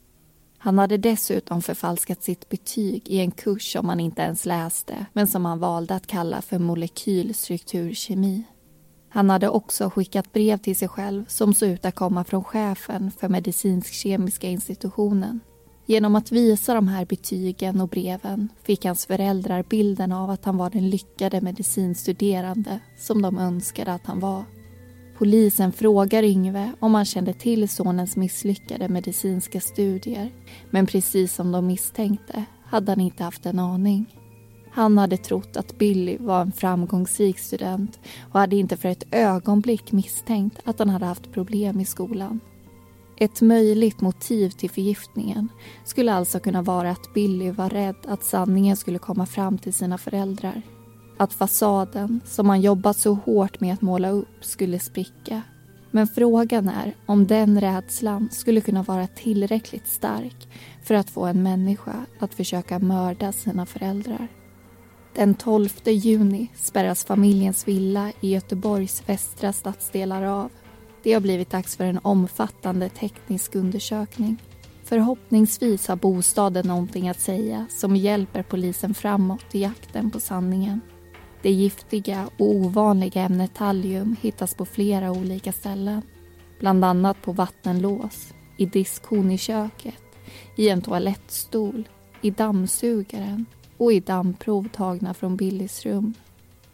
Han 0.58 0.78
hade 0.78 0.96
dessutom 0.96 1.62
förfalskat 1.62 2.22
sitt 2.22 2.48
betyg 2.48 3.08
i 3.08 3.20
en 3.20 3.30
kurs 3.30 3.72
som 3.72 3.88
han 3.88 4.00
inte 4.00 4.22
ens 4.22 4.46
läste 4.46 5.06
men 5.12 5.28
som 5.28 5.44
han 5.44 5.58
valde 5.58 5.94
att 5.94 6.06
kalla 6.06 6.42
för 6.42 6.58
molekylstrukturkemi. 6.58 8.44
Han 9.12 9.30
hade 9.30 9.48
också 9.48 9.90
skickat 9.90 10.32
brev 10.32 10.58
till 10.58 10.76
sig 10.76 10.88
själv 10.88 11.24
som 11.28 11.54
såg 11.54 11.68
ut 11.68 11.84
att 11.84 11.94
komma 11.94 12.24
från 12.24 12.44
chefen 12.44 13.10
för 13.10 13.28
medicinsk-kemiska 13.28 14.48
institutionen 14.48 15.40
Genom 15.90 16.16
att 16.16 16.32
visa 16.32 16.74
de 16.74 16.88
här 16.88 17.04
betygen 17.04 17.80
och 17.80 17.88
breven 17.88 18.48
fick 18.62 18.84
hans 18.84 19.06
föräldrar 19.06 19.64
bilden 19.70 20.12
av 20.12 20.30
att 20.30 20.44
han 20.44 20.56
var 20.56 20.70
den 20.70 20.90
lyckade 20.90 21.40
medicinstuderande 21.40 22.80
som 22.98 23.22
de 23.22 23.38
önskade 23.38 23.92
att 23.92 24.06
han 24.06 24.20
var. 24.20 24.44
Polisen 25.18 25.72
frågar 25.72 26.22
Yngve 26.22 26.72
om 26.80 26.94
han 26.94 27.04
kände 27.04 27.32
till 27.32 27.68
sonens 27.68 28.16
misslyckade 28.16 28.88
medicinska 28.88 29.60
studier 29.60 30.30
men 30.70 30.86
precis 30.86 31.34
som 31.34 31.52
de 31.52 31.66
misstänkte 31.66 32.44
hade 32.64 32.92
han 32.92 33.00
inte 33.00 33.24
haft 33.24 33.46
en 33.46 33.58
aning. 33.58 34.19
Han 34.72 34.98
hade 34.98 35.16
trott 35.16 35.56
att 35.56 35.78
Billy 35.78 36.16
var 36.20 36.40
en 36.40 36.52
framgångsrik 36.52 37.38
student 37.38 37.98
och 38.32 38.40
hade 38.40 38.56
inte 38.56 38.76
för 38.76 38.88
ett 38.88 39.04
ögonblick 39.10 39.92
misstänkt 39.92 40.58
att 40.64 40.78
han 40.78 40.88
hade 40.88 41.06
haft 41.06 41.32
problem 41.32 41.80
i 41.80 41.84
skolan. 41.84 42.40
Ett 43.16 43.40
möjligt 43.40 44.00
motiv 44.00 44.50
till 44.50 44.70
förgiftningen 44.70 45.48
skulle 45.84 46.12
alltså 46.12 46.40
kunna 46.40 46.62
vara 46.62 46.90
att 46.90 47.14
Billy 47.14 47.50
var 47.50 47.70
rädd 47.70 47.96
att 48.06 48.24
sanningen 48.24 48.76
skulle 48.76 48.98
komma 48.98 49.26
fram 49.26 49.58
till 49.58 49.74
sina 49.74 49.98
föräldrar. 49.98 50.62
Att 51.18 51.32
fasaden, 51.32 52.20
som 52.24 52.48
han 52.48 52.60
jobbat 52.60 52.96
så 52.96 53.14
hårt 53.14 53.60
med 53.60 53.74
att 53.74 53.82
måla 53.82 54.10
upp, 54.10 54.44
skulle 54.44 54.78
spricka. 54.78 55.42
Men 55.90 56.06
frågan 56.06 56.68
är 56.68 56.96
om 57.06 57.26
den 57.26 57.60
rädslan 57.60 58.28
skulle 58.32 58.60
kunna 58.60 58.82
vara 58.82 59.06
tillräckligt 59.06 59.86
stark 59.86 60.48
för 60.82 60.94
att 60.94 61.10
få 61.10 61.26
en 61.26 61.42
människa 61.42 62.06
att 62.18 62.34
försöka 62.34 62.78
mörda 62.78 63.32
sina 63.32 63.66
föräldrar. 63.66 64.28
Den 65.20 65.34
12 65.34 65.68
juni 65.84 66.48
spärras 66.54 67.04
familjens 67.04 67.68
villa 67.68 68.12
i 68.20 68.30
Göteborgs 68.30 69.02
västra 69.06 69.52
stadsdelar 69.52 70.22
av. 70.22 70.50
Det 71.02 71.12
har 71.12 71.20
blivit 71.20 71.50
dags 71.50 71.76
för 71.76 71.84
en 71.84 72.00
omfattande 72.02 72.88
teknisk 72.88 73.54
undersökning. 73.54 74.42
Förhoppningsvis 74.84 75.88
har 75.88 75.96
bostaden 75.96 76.66
någonting 76.66 77.08
att 77.08 77.20
säga 77.20 77.66
som 77.70 77.96
hjälper 77.96 78.42
polisen 78.42 78.94
framåt 78.94 79.54
i 79.54 79.60
jakten 79.60 80.10
på 80.10 80.20
sanningen. 80.20 80.80
Det 81.42 81.50
giftiga 81.50 82.30
och 82.38 82.54
ovanliga 82.54 83.22
ämnet 83.22 83.54
tallium 83.54 84.16
hittas 84.20 84.54
på 84.54 84.64
flera 84.64 85.10
olika 85.10 85.52
ställen. 85.52 86.02
Bland 86.60 86.84
annat 86.84 87.22
på 87.22 87.32
vattenlås, 87.32 88.34
i 88.56 88.66
diskhon 88.66 89.30
i 89.30 89.38
köket, 89.38 90.02
i 90.56 90.68
en 90.68 90.82
toalettstol, 90.82 91.88
i 92.22 92.30
dammsugaren 92.30 93.46
och 93.80 93.92
i 93.92 94.00
dammprov 94.00 94.68
tagna 94.68 95.14
från 95.14 95.36
Billys 95.36 95.86
rum. 95.86 96.14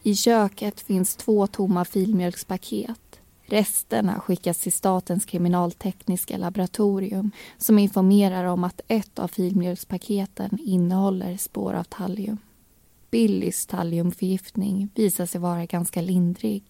I 0.03 0.14
köket 0.14 0.81
finns 0.81 1.16
två 1.16 1.47
tomma 1.47 1.85
filmjölkspaket. 1.85 3.21
Resterna 3.45 4.21
skickas 4.21 4.59
till 4.59 4.73
Statens 4.73 5.25
kriminaltekniska 5.25 6.38
laboratorium 6.38 7.31
som 7.59 7.79
informerar 7.79 8.45
om 8.45 8.64
att 8.64 8.81
ett 8.88 9.19
av 9.19 9.29
filmjölkspaketen 9.29 10.59
innehåller 10.62 11.37
spår 11.37 11.75
av 11.75 11.85
tallium. 11.85 12.38
Billys 13.11 13.66
talliumförgiftning 13.66 14.88
visar 14.95 15.27
sig 15.27 15.40
vara 15.40 15.66
ganska 15.66 16.01
lindrig. 16.01 16.64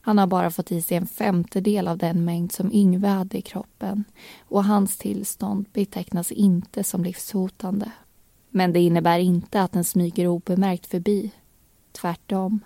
Han 0.00 0.18
har 0.18 0.26
bara 0.26 0.50
fått 0.50 0.72
i 0.72 0.82
sig 0.82 0.96
en 0.96 1.06
femtedel 1.06 1.88
av 1.88 1.98
den 1.98 2.24
mängd 2.24 2.52
som 2.52 2.72
Yngve 2.72 3.08
hade 3.08 3.38
i 3.38 3.42
kroppen 3.42 4.04
och 4.40 4.64
hans 4.64 4.96
tillstånd 4.96 5.66
betecknas 5.72 6.32
inte 6.32 6.84
som 6.84 7.04
livshotande. 7.04 7.90
Men 8.50 8.72
det 8.72 8.80
innebär 8.80 9.18
inte 9.18 9.62
att 9.62 9.72
den 9.72 9.84
smyger 9.84 10.26
obemärkt 10.26 10.86
förbi. 10.86 11.30
Tvärtom. 11.92 12.60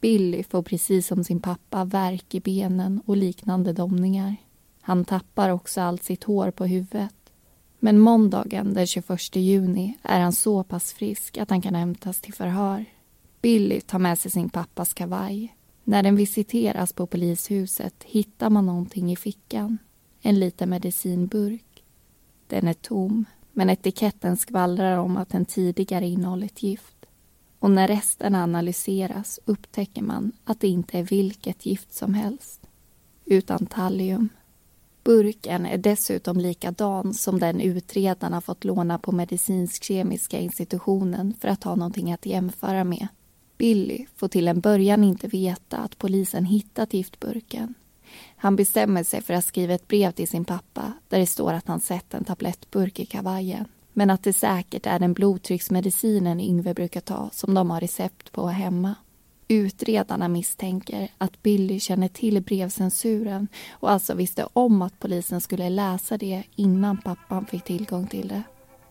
Billy 0.00 0.42
får 0.42 0.62
precis 0.62 1.06
som 1.06 1.24
sin 1.24 1.40
pappa 1.40 1.84
värk 1.84 2.34
i 2.34 2.40
benen 2.40 3.02
och 3.06 3.16
liknande 3.16 3.72
domningar. 3.72 4.36
Han 4.80 5.04
tappar 5.04 5.50
också 5.50 5.80
allt 5.80 6.02
sitt 6.02 6.24
hår 6.24 6.50
på 6.50 6.66
huvudet. 6.66 7.14
Men 7.78 7.98
måndagen 7.98 8.74
den 8.74 8.86
21 8.86 9.36
juni 9.36 9.98
är 10.02 10.20
han 10.20 10.32
så 10.32 10.64
pass 10.64 10.92
frisk 10.92 11.38
att 11.38 11.50
han 11.50 11.62
kan 11.62 11.74
hämtas 11.74 12.20
till 12.20 12.34
förhör. 12.34 12.84
Billy 13.40 13.80
tar 13.80 13.98
med 13.98 14.18
sig 14.18 14.30
sin 14.30 14.48
pappas 14.48 14.94
kavaj. 14.94 15.56
När 15.84 16.02
den 16.02 16.16
visiteras 16.16 16.92
på 16.92 17.06
polishuset 17.06 18.04
hittar 18.04 18.50
man 18.50 18.66
någonting 18.66 19.12
i 19.12 19.16
fickan. 19.16 19.78
En 20.20 20.38
liten 20.38 20.70
medicinburk. 20.70 21.84
Den 22.46 22.68
är 22.68 22.74
tom 22.74 23.24
men 23.56 23.70
etiketten 23.70 24.36
skvallrar 24.36 24.98
om 24.98 25.16
att 25.16 25.28
den 25.28 25.44
tidigare 25.44 26.06
innehållit 26.06 26.62
gift. 26.62 27.06
Och 27.58 27.70
när 27.70 27.88
resten 27.88 28.34
analyseras 28.34 29.40
upptäcker 29.44 30.02
man 30.02 30.32
att 30.44 30.60
det 30.60 30.68
inte 30.68 30.98
är 30.98 31.02
vilket 31.02 31.66
gift 31.66 31.94
som 31.94 32.14
helst, 32.14 32.60
utan 33.24 33.66
tallium. 33.66 34.28
Burken 35.04 35.66
är 35.66 35.78
dessutom 35.78 36.36
likadan 36.40 37.14
som 37.14 37.38
den 37.38 37.60
utredarna 37.60 38.40
fått 38.40 38.64
låna 38.64 38.98
på 38.98 39.12
medicinsk-kemiska 39.12 40.38
institutionen 40.38 41.34
för 41.40 41.48
att 41.48 41.64
ha 41.64 41.74
någonting 41.74 42.12
att 42.12 42.26
jämföra 42.26 42.84
med. 42.84 43.08
Billy 43.58 44.06
får 44.16 44.28
till 44.28 44.48
en 44.48 44.60
början 44.60 45.04
inte 45.04 45.28
veta 45.28 45.76
att 45.76 45.98
polisen 45.98 46.44
hittat 46.44 46.94
giftburken 46.94 47.74
han 48.36 48.56
bestämmer 48.56 49.04
sig 49.04 49.22
för 49.22 49.34
att 49.34 49.44
skriva 49.44 49.74
ett 49.74 49.88
brev 49.88 50.10
till 50.10 50.28
sin 50.28 50.44
pappa 50.44 50.92
där 51.08 51.18
det 51.18 51.26
står 51.26 51.52
att 51.52 51.68
han 51.68 51.80
sett 51.80 52.14
en 52.14 52.24
tablettburk 52.24 53.00
i 53.00 53.06
kavajen. 53.06 53.68
Men 53.92 54.10
att 54.10 54.22
det 54.22 54.32
säkert 54.32 54.86
är 54.86 54.98
den 54.98 55.12
blodtrycksmedicinen 55.12 56.40
Yngve 56.40 56.74
brukar 56.74 57.00
ta 57.00 57.30
som 57.32 57.54
de 57.54 57.70
har 57.70 57.80
recept 57.80 58.32
på 58.32 58.46
hemma. 58.46 58.94
Utredarna 59.48 60.28
misstänker 60.28 61.08
att 61.18 61.42
Billy 61.42 61.80
känner 61.80 62.08
till 62.08 62.42
brevcensuren 62.42 63.48
och 63.70 63.90
alltså 63.90 64.14
visste 64.14 64.46
om 64.52 64.82
att 64.82 64.98
polisen 64.98 65.40
skulle 65.40 65.70
läsa 65.70 66.18
det 66.18 66.42
innan 66.56 66.96
pappan 66.96 67.46
fick 67.46 67.64
tillgång 67.64 68.06
till 68.06 68.28
det. 68.28 68.42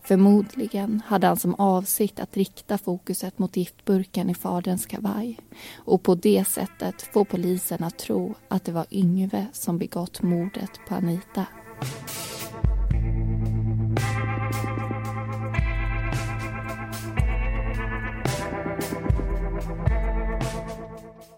Förmodligen 0.06 1.02
hade 1.06 1.26
han 1.26 1.36
som 1.36 1.54
avsikt 1.54 2.20
att 2.20 2.36
rikta 2.36 2.78
fokuset 2.78 3.38
mot 3.38 3.56
giftburken 3.56 4.30
i 4.30 4.34
faderns 4.34 4.86
kavaj 4.86 5.38
och 5.76 6.02
på 6.02 6.14
det 6.14 6.44
sättet 6.48 7.02
få 7.02 7.24
polisen 7.24 7.84
att 7.84 7.98
tro 7.98 8.34
att 8.48 8.64
det 8.64 8.72
var 8.72 8.86
Yngve 8.90 9.46
som 9.52 9.78
begått 9.78 10.22
mordet 10.22 10.70
på 10.88 10.94
Anita. 10.94 11.46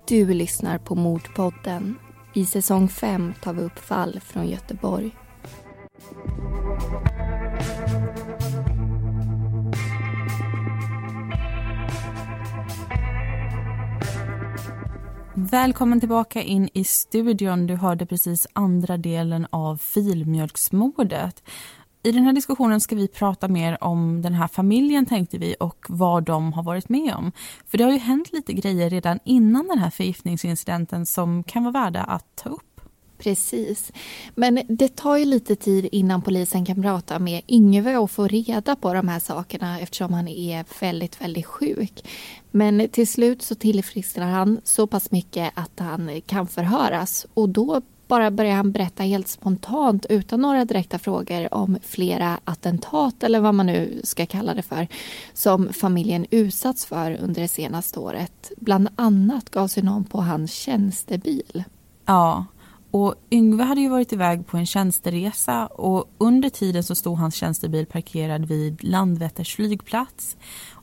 Du 0.08 0.34
lyssnar 0.34 0.78
på 0.78 0.94
Mordpodden. 0.94 1.98
I 2.34 2.46
säsong 2.46 2.88
5 2.88 3.34
tar 3.42 3.52
vi 3.52 3.62
upp 3.62 3.78
fall 3.78 4.20
från 4.20 4.48
Göteborg. 4.48 5.16
Välkommen 15.50 16.00
tillbaka 16.00 16.42
in 16.42 16.68
i 16.72 16.84
studion. 16.84 17.66
Du 17.66 17.74
hörde 17.74 18.06
precis 18.06 18.46
andra 18.52 18.96
delen 18.96 19.46
av 19.50 19.76
filmjölksmordet. 19.76 21.42
I 22.02 22.12
den 22.12 22.24
här 22.24 22.32
diskussionen 22.32 22.80
ska 22.80 22.96
vi 22.96 23.08
prata 23.08 23.48
mer 23.48 23.84
om 23.84 24.22
den 24.22 24.34
här 24.34 24.48
familjen 24.48 25.06
tänkte 25.06 25.38
vi 25.38 25.56
och 25.60 25.86
vad 25.88 26.24
de 26.24 26.52
har 26.52 26.62
varit 26.62 26.88
med 26.88 27.14
om. 27.14 27.32
För 27.66 27.78
det 27.78 27.84
har 27.84 27.92
ju 27.92 27.98
hänt 27.98 28.32
lite 28.32 28.52
grejer 28.52 28.90
redan 28.90 29.18
innan 29.24 29.68
den 29.68 29.78
här 29.78 29.90
förgiftningsincidenten 29.90 31.06
som 31.06 31.44
kan 31.44 31.64
vara 31.64 31.72
värda 31.72 32.02
att 32.02 32.36
ta 32.36 32.48
upp. 32.48 32.67
Precis. 33.18 33.92
Men 34.34 34.60
det 34.68 34.96
tar 34.96 35.16
ju 35.16 35.24
lite 35.24 35.56
tid 35.56 35.88
innan 35.92 36.22
polisen 36.22 36.64
kan 36.64 36.82
prata 36.82 37.18
med 37.18 37.42
Yngve 37.48 37.96
och 37.96 38.10
få 38.10 38.28
reda 38.28 38.76
på 38.76 38.94
de 38.94 39.08
här 39.08 39.18
sakerna 39.18 39.80
eftersom 39.80 40.12
han 40.12 40.28
är 40.28 40.64
väldigt, 40.80 41.20
väldigt 41.20 41.46
sjuk. 41.46 42.08
Men 42.50 42.88
till 42.88 43.08
slut 43.08 43.42
så 43.42 43.54
tillfrisknar 43.54 44.30
han 44.30 44.60
så 44.64 44.86
pass 44.86 45.10
mycket 45.10 45.52
att 45.54 45.80
han 45.80 46.20
kan 46.26 46.46
förhöras 46.46 47.26
och 47.34 47.48
då 47.48 47.82
bara 48.08 48.30
börjar 48.30 48.54
han 48.54 48.72
berätta 48.72 49.02
helt 49.02 49.28
spontant 49.28 50.06
utan 50.08 50.40
några 50.40 50.64
direkta 50.64 50.98
frågor 50.98 51.54
om 51.54 51.78
flera 51.82 52.40
attentat 52.44 53.22
eller 53.22 53.40
vad 53.40 53.54
man 53.54 53.66
nu 53.66 54.00
ska 54.04 54.26
kalla 54.26 54.54
det 54.54 54.62
för 54.62 54.88
som 55.32 55.72
familjen 55.72 56.26
utsatts 56.30 56.86
för 56.86 57.18
under 57.20 57.42
det 57.42 57.48
senaste 57.48 58.00
året. 58.00 58.52
Bland 58.56 58.88
annat 58.96 59.50
gav 59.50 59.68
sig 59.68 59.82
någon 59.82 60.04
på 60.04 60.20
hans 60.20 60.52
tjänstebil. 60.52 61.64
Ja, 62.04 62.44
och 62.90 63.14
Yngve 63.30 63.64
hade 63.64 63.80
ju 63.80 63.88
varit 63.88 64.12
iväg 64.12 64.46
på 64.46 64.56
en 64.56 64.66
tjänsteresa 64.66 65.66
och 65.66 66.10
under 66.18 66.48
tiden 66.48 66.84
så 66.84 66.94
stod 66.94 67.18
hans 67.18 67.34
tjänstebil 67.34 67.86
parkerad 67.86 68.44
vid 68.44 68.84
Landvetters 68.84 69.56
flygplats. 69.56 70.36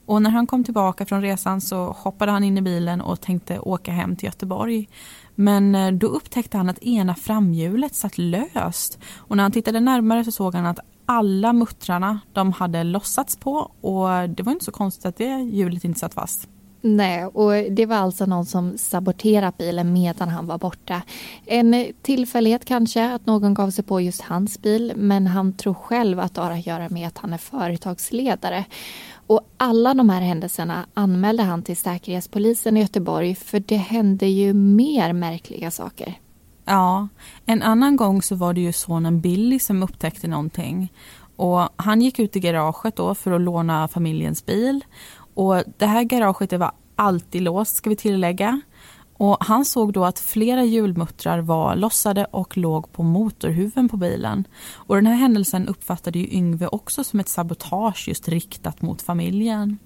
Och 0.06 0.22
när 0.22 0.30
han 0.30 0.48
kom 0.48 0.64
tillbaka 0.64 1.06
från 1.06 1.22
resan 1.22 1.62
så 1.62 1.86
hoppade 1.86 2.32
han 2.32 2.44
in 2.44 2.58
i 2.58 2.62
bilen 2.62 3.02
och 3.02 3.22
tänkte 3.22 3.60
åka 3.60 3.92
hem 3.92 4.16
till 4.16 4.26
Göteborg. 4.26 4.90
Men 5.36 5.76
eh, 5.76 5.92
då 5.92 6.08
upptäckte 6.08 6.58
han 6.58 6.70
att 6.70 6.84
ena 6.84 7.16
framhjulet 7.16 7.96
satt 7.96 8.18
löst 8.18 9.00
och 9.18 9.38
när 9.38 9.44
han 9.44 9.52
tittade 9.52 9.80
närmare 9.80 10.24
så 10.24 10.32
såg 10.32 10.56
han 10.56 10.66
att 10.66 10.80
alla 11.06 11.54
muttrarna 11.54 12.20
de 12.34 12.52
hade 12.52 12.84
lossats 12.84 13.38
på 13.38 13.72
och 13.82 14.30
det 14.30 14.44
var 14.44 14.52
inte 14.52 14.66
så 14.66 14.72
konstigt 14.72 15.06
att 15.06 15.18
det 15.18 15.42
hjulet 15.42 15.84
inte 15.84 16.00
satt 16.00 16.14
fast. 16.14 16.50
Nej, 16.88 17.26
och 17.26 17.72
det 17.72 17.86
var 17.86 17.96
alltså 17.96 18.26
någon 18.26 18.46
som 18.46 18.78
saboterat 18.78 19.58
bilen 19.58 19.94
medan 19.94 20.30
han 20.30 20.48
var 20.48 20.58
borta. 20.58 21.02
En 21.46 21.94
tillfällighet 22.02 22.66
kanske 22.66 23.14
att 23.14 23.26
någon 23.26 23.54
gav 23.54 23.70
sig 23.70 23.84
på 23.84 24.02
just 24.02 24.22
hans 24.22 24.62
bil 24.62 24.94
men 24.96 25.28
han 25.28 25.54
tror 25.54 25.74
själv 25.74 26.20
att 26.20 26.36
det 26.36 26.42
har 26.42 26.52
att 26.52 26.68
göra 26.68 26.90
med 26.90 27.08
att 27.08 27.18
han 27.18 27.34
är 27.34 27.38
företagsledare. 27.38 28.66
Och 29.28 29.42
alla 29.58 29.94
de 29.94 30.10
här 30.10 30.22
händelserna 30.22 30.86
anmälde 30.94 31.44
han 31.44 31.64
till 31.64 31.78
Säkerhetspolisen 31.78 32.78
i 32.78 32.82
Göteborg 32.82 33.36
för 33.36 33.60
det 33.60 33.78
hände 33.78 34.26
ju 34.26 34.54
mer 34.54 35.14
märkliga 35.14 35.72
saker. 35.72 36.20
Ja, 36.66 37.08
en 37.46 37.62
annan 37.62 37.96
gång 37.96 38.22
så 38.22 38.36
var 38.36 38.54
det 38.54 38.62
ju 38.62 38.74
sonen 38.74 39.22
Billy 39.22 39.60
som 39.60 39.84
upptäckte 39.84 40.28
någonting. 40.28 40.92
Och 41.36 41.70
han 41.76 42.02
gick 42.02 42.20
ut 42.20 42.36
i 42.36 42.40
garaget 42.40 42.96
då 42.96 43.16
för 43.16 43.32
att 43.32 43.42
låna 43.42 43.88
familjens 43.88 44.46
bil 44.46 44.84
och 45.36 45.64
det 45.78 45.86
här 45.86 46.04
garaget 46.04 46.50
det 46.50 46.58
var 46.58 46.72
alltid 46.96 47.42
låst 47.42 47.76
ska 47.76 47.90
vi 47.90 47.96
tillägga. 47.96 48.62
Och 49.18 49.38
han 49.40 49.66
såg 49.66 49.94
då 49.94 50.06
att 50.06 50.20
flera 50.20 50.64
hjulmuttrar 50.64 51.40
var 51.40 51.76
lossade 51.76 52.26
och 52.26 52.58
låg 52.58 52.92
på 52.92 53.04
motorhuven 53.04 53.90
på 53.90 53.98
bilen. 53.98 54.48
Och 54.74 54.96
den 54.96 55.06
här 55.06 55.16
händelsen 55.16 55.68
uppfattade 55.68 56.20
ju 56.20 56.38
Yngve 56.38 56.68
också 56.68 57.04
som 57.04 57.20
ett 57.20 57.30
sabotage 57.30 58.08
just 58.08 58.28
riktat 58.28 58.82
mot 58.82 59.02
familjen. 59.02 59.78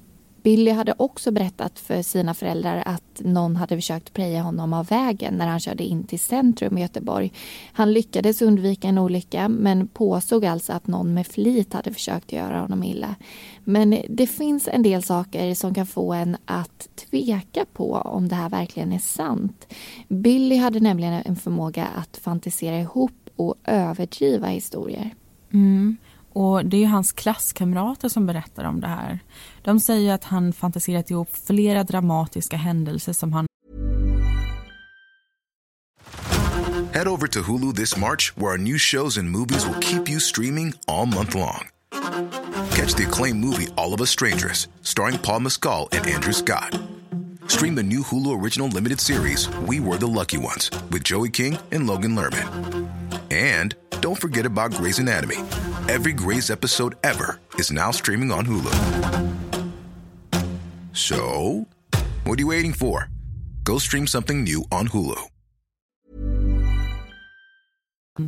Billy 0.43 0.71
hade 0.71 0.93
också 0.97 1.31
berättat 1.31 1.79
för 1.79 2.01
sina 2.01 2.33
föräldrar 2.33 2.83
att 2.85 3.21
någon 3.23 3.55
hade 3.55 3.75
försökt 3.75 4.13
preja 4.13 4.41
honom 4.41 4.73
av 4.73 4.85
vägen 4.87 5.33
när 5.33 5.47
han 5.47 5.59
körde 5.59 5.83
in 5.83 6.03
till 6.03 6.19
centrum 6.19 6.77
i 6.77 6.81
Göteborg. 6.81 7.33
Han 7.73 7.93
lyckades 7.93 8.41
undvika 8.41 8.87
en 8.87 8.97
olycka 8.97 9.49
men 9.49 9.87
påstod 9.87 10.45
alltså 10.45 10.73
att 10.73 10.87
någon 10.87 11.13
med 11.13 11.27
flit 11.27 11.73
hade 11.73 11.93
försökt 11.93 12.31
göra 12.31 12.59
honom 12.59 12.83
illa. 12.83 13.15
Men 13.63 13.97
det 14.09 14.27
finns 14.27 14.67
en 14.67 14.83
del 14.83 15.03
saker 15.03 15.53
som 15.53 15.73
kan 15.73 15.87
få 15.87 16.13
en 16.13 16.37
att 16.45 16.89
tveka 16.95 17.65
på 17.73 17.93
om 17.93 18.27
det 18.27 18.35
här 18.35 18.49
verkligen 18.49 18.93
är 18.93 18.99
sant. 18.99 19.73
Billy 20.07 20.55
hade 20.55 20.79
nämligen 20.79 21.13
en 21.13 21.35
förmåga 21.35 21.85
att 21.85 22.17
fantisera 22.17 22.79
ihop 22.79 23.29
och 23.35 23.55
överdriva 23.63 24.47
historier. 24.47 25.15
Mm. 25.53 25.97
Och 26.33 26.65
Det 26.65 26.83
är 26.83 26.87
hans 26.87 27.11
klasskamrater 27.11 28.09
som 28.09 28.25
berättar 28.25 28.63
om 28.63 28.81
det 28.81 28.87
här. 28.87 29.19
De 29.69 29.79
säger 29.79 30.13
att 30.13 30.23
han 30.23 30.53
fantiserat 30.53 31.11
ihop 31.11 31.29
flera 31.47 31.83
dramatiska 31.83 32.57
händelser 32.57 33.13
som 33.13 33.33
han... 33.33 33.45
Head 36.93 37.07
over 37.07 37.27
to 37.27 37.39
Hulu 37.39 37.73
this 37.73 37.97
March 37.97 38.33
where 38.35 38.51
our 38.51 38.57
new 38.57 38.77
shows 38.77 39.17
and 39.17 39.29
movies 39.29 39.65
will 39.65 39.81
keep 39.81 40.09
you 40.09 40.19
streaming 40.19 40.73
all 40.87 41.05
month 41.05 41.35
long. 41.35 41.67
Catch 42.71 42.95
the 42.95 43.03
acclaimed 43.07 43.45
movie 43.45 43.67
All 43.75 43.93
of 43.93 44.01
us 44.01 44.09
strangers 44.09 44.67
starring 44.81 45.19
Paul 45.19 45.39
Mescal 45.39 45.87
and 45.91 46.07
Andrew 46.07 46.33
Scott. 46.33 46.79
Stream 47.47 47.75
the 47.75 47.83
new 47.83 48.03
Hulu 48.03 48.43
original 48.43 48.69
limited 48.69 48.99
series 48.99 49.49
We 49.67 49.79
were 49.79 49.97
the 49.97 50.07
lucky 50.07 50.37
ones 50.37 50.71
with 50.91 51.03
Joey 51.03 51.29
King 51.29 51.57
and 51.71 51.87
Logan 51.87 52.15
Lerman. 52.15 52.47
And 53.31 53.75
don't 54.01 54.21
forget 54.21 54.45
about 54.45 54.73
Grey's 54.73 54.99
Anatomy. 54.99 55.37
Every 55.87 56.13
Grey's 56.13 56.49
episode 56.49 56.95
ever 57.01 57.39
is 57.59 57.71
now 57.71 57.91
streaming 57.91 58.31
on 58.31 58.45
Hulu. 58.45 59.48
So, 60.99 61.65
what 62.25 62.39
are 62.39 62.41
you 62.41 62.49
waiting 62.49 62.73
for? 62.73 63.07
Go 63.63 63.79
stream 63.79 64.07
something 64.07 64.43
new 64.43 64.63
on 64.71 64.87
Hulu. 64.87 65.15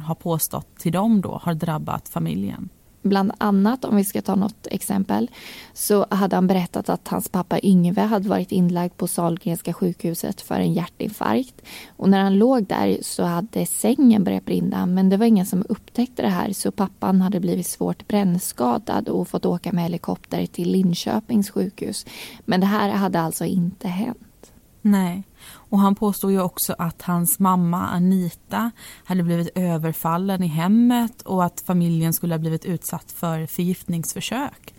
har 0.02 0.16
påstått 0.16 0.80
till 0.80 0.92
dem 0.92 1.22
då 1.22 1.40
har 1.44 1.54
drabbat 1.54 2.10
familjen. 2.10 2.70
Bland 3.02 3.32
annat, 3.38 3.86
om 3.86 3.96
vi 3.96 4.06
ska 4.06 4.22
ta 4.22 4.36
något 4.36 4.68
exempel, 4.72 5.30
så 5.74 6.06
hade 6.10 6.36
han 6.36 6.48
berättat 6.48 6.90
att 6.90 7.08
hans 7.08 7.30
pappa 7.30 7.60
Yngve 7.64 8.02
hade 8.02 8.30
varit 8.30 8.52
inlagd 8.52 8.98
på 8.98 9.08
Sahlgrenska 9.08 9.74
sjukhuset 9.74 10.42
för 10.42 10.56
en 10.56 10.74
hjärtinfarkt. 10.74 11.62
Och 11.98 12.10
när 12.10 12.20
han 12.20 12.38
låg 12.38 12.66
där 12.66 12.98
så 13.02 13.24
hade 13.24 13.66
sängen 13.66 14.24
börjat 14.24 14.46
brinna 14.46 14.86
men 14.86 15.10
det 15.10 15.18
var 15.18 15.26
ingen 15.26 15.46
som 15.46 15.66
upptäckte 15.70 16.22
det 16.22 16.28
här 16.28 16.54
så 16.54 16.72
pappan 16.72 17.22
hade 17.22 17.40
blivit 17.40 17.68
svårt 17.68 18.08
brännskadad 18.08 19.10
och 19.10 19.28
fått 19.28 19.46
åka 19.46 19.72
med 19.72 19.84
helikopter 19.84 20.46
till 20.46 20.72
Linköpings 20.72 21.50
sjukhus. 21.50 22.06
Men 22.46 22.60
det 22.60 22.66
här 22.66 22.90
hade 22.90 23.20
alltså 23.20 23.46
inte 23.46 23.88
hänt. 23.88 24.52
Nej. 24.82 25.24
Och 25.50 25.80
han 25.80 25.96
påstod 25.96 26.32
ju 26.32 26.42
också 26.42 26.76
att 26.78 27.02
hans 27.02 27.40
mamma 27.40 27.88
Anita 27.88 28.72
hade 29.04 29.24
blivit 29.24 29.50
överfallen 29.56 30.44
i 30.44 30.48
hemmet 30.48 31.22
och 31.22 31.46
att 31.46 31.62
familjen 31.62 32.14
skulle 32.14 32.34
ha 32.34 32.40
blivit 32.40 32.66
utsatt 32.66 33.12
för 33.12 33.46
förgiftningsförsök. 33.46 34.74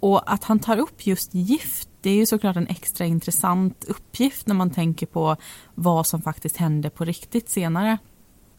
Och 0.00 0.32
att 0.32 0.44
han 0.44 0.58
tar 0.58 0.76
upp 0.76 1.06
just 1.06 1.34
gift 1.34 1.90
det 2.02 2.10
är 2.10 2.14
ju 2.14 2.26
såklart 2.26 2.56
en 2.56 2.66
extra 2.66 3.06
intressant 3.06 3.84
uppgift 3.84 4.46
när 4.46 4.54
man 4.54 4.70
tänker 4.70 5.06
på 5.06 5.36
vad 5.74 6.06
som 6.06 6.22
faktiskt 6.22 6.56
hände 6.56 6.90
på 6.90 7.04
riktigt 7.04 7.50
senare. 7.50 7.98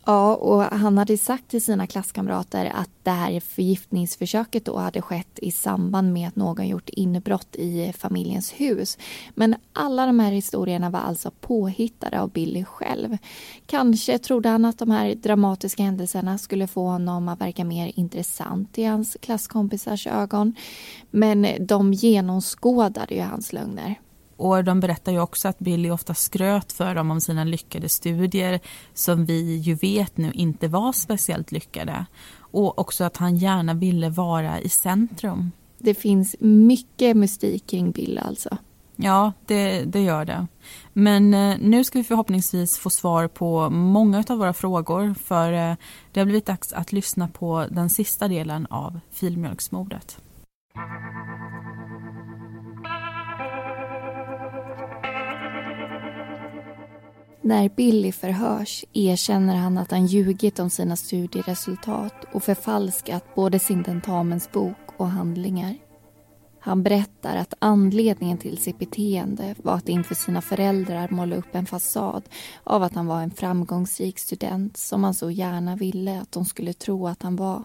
Ja, 0.05 0.35
och 0.35 0.63
han 0.63 0.97
hade 0.97 1.17
sagt 1.17 1.47
till 1.47 1.63
sina 1.63 1.87
klasskamrater 1.87 2.71
att 2.75 2.89
det 3.03 3.11
här 3.11 3.39
förgiftningsförsöket 3.39 4.65
då 4.65 4.77
hade 4.77 5.01
skett 5.01 5.39
i 5.41 5.51
samband 5.51 6.13
med 6.13 6.27
att 6.27 6.35
någon 6.35 6.67
gjort 6.67 6.89
inbrott 6.89 7.55
i 7.55 7.93
familjens 7.97 8.51
hus. 8.51 8.97
Men 9.35 9.55
alla 9.73 10.05
de 10.05 10.19
här 10.19 10.31
historierna 10.31 10.89
var 10.89 10.99
alltså 10.99 11.31
påhittade 11.41 12.21
av 12.21 12.29
Billy 12.29 12.63
själv. 12.63 13.17
Kanske 13.65 14.17
trodde 14.17 14.49
han 14.49 14.65
att 14.65 14.79
de 14.79 14.91
här 14.91 15.15
dramatiska 15.15 15.83
händelserna 15.83 16.37
skulle 16.37 16.67
få 16.67 16.87
honom 16.87 17.27
att 17.27 17.41
verka 17.41 17.65
mer 17.65 17.91
intressant 17.95 18.77
i 18.77 18.83
hans 18.83 19.17
klasskompisars 19.21 20.07
ögon. 20.07 20.55
Men 21.11 21.47
de 21.59 21.93
genomskådade 21.93 23.15
ju 23.15 23.21
hans 23.21 23.53
lögner. 23.53 23.95
Och 24.41 24.63
de 24.63 24.79
berättar 24.79 25.11
ju 25.11 25.19
också 25.19 25.47
att 25.47 25.59
Billy 25.59 25.89
ofta 25.89 26.13
skröt 26.13 26.71
för 26.71 26.95
dem 26.95 27.11
om 27.11 27.21
sina 27.21 27.43
lyckade 27.43 27.89
studier 27.89 28.59
som 28.93 29.25
vi 29.25 29.57
ju 29.57 29.73
vet 29.75 30.17
nu 30.17 30.31
inte 30.31 30.67
var 30.67 30.93
speciellt 30.93 31.51
lyckade. 31.51 32.05
Och 32.35 32.79
också 32.79 33.03
att 33.03 33.17
han 33.17 33.37
gärna 33.37 33.73
ville 33.73 34.09
vara 34.09 34.59
i 34.59 34.69
centrum. 34.69 35.51
Det 35.77 35.93
finns 35.93 36.35
mycket 36.39 37.17
mystik 37.17 37.67
kring 37.67 37.91
Billy 37.91 38.17
alltså. 38.17 38.57
Ja, 38.95 39.33
det, 39.45 39.83
det 39.85 40.01
gör 40.01 40.25
det. 40.25 40.47
Men 40.93 41.33
eh, 41.33 41.57
nu 41.59 41.83
ska 41.83 41.99
vi 41.99 42.03
förhoppningsvis 42.03 42.77
få 42.77 42.89
svar 42.89 43.27
på 43.27 43.69
många 43.69 44.23
av 44.29 44.37
våra 44.37 44.53
frågor 44.53 45.13
för 45.13 45.53
eh, 45.53 45.75
det 46.11 46.19
har 46.19 46.25
blivit 46.25 46.45
dags 46.45 46.73
att 46.73 46.91
lyssna 46.91 47.27
på 47.27 47.67
den 47.71 47.89
sista 47.89 48.27
delen 48.27 48.67
av 48.69 48.99
filmjölksmordet. 49.11 50.17
När 57.43 57.69
Billy 57.69 58.11
förhörs 58.11 58.85
erkänner 58.93 59.55
han 59.55 59.77
att 59.77 59.91
han 59.91 60.05
ljugit 60.05 60.59
om 60.59 60.69
sina 60.69 60.95
studieresultat 60.95 62.13
och 62.33 62.43
förfalskat 62.43 63.35
både 63.35 63.59
sin 63.59 63.83
tentamensbok 63.83 64.77
och 64.97 65.07
handlingar. 65.07 65.75
Han 66.59 66.83
berättar 66.83 67.35
att 67.35 67.53
anledningen 67.59 68.37
till 68.37 68.57
sitt 68.57 68.79
beteende 68.79 69.55
var 69.63 69.73
att 69.73 69.89
inför 69.89 70.15
sina 70.15 70.41
föräldrar 70.41 71.09
måla 71.09 71.35
upp 71.35 71.55
en 71.55 71.65
fasad 71.65 72.23
av 72.63 72.83
att 72.83 72.95
han 72.95 73.05
var 73.05 73.21
en 73.21 73.31
framgångsrik 73.31 74.19
student 74.19 74.77
som 74.77 75.03
han 75.03 75.13
så 75.13 75.31
gärna 75.31 75.75
ville 75.75 76.21
att 76.21 76.31
de 76.31 76.45
skulle 76.45 76.73
tro 76.73 77.07
att 77.07 77.23
han 77.23 77.35
var. 77.35 77.63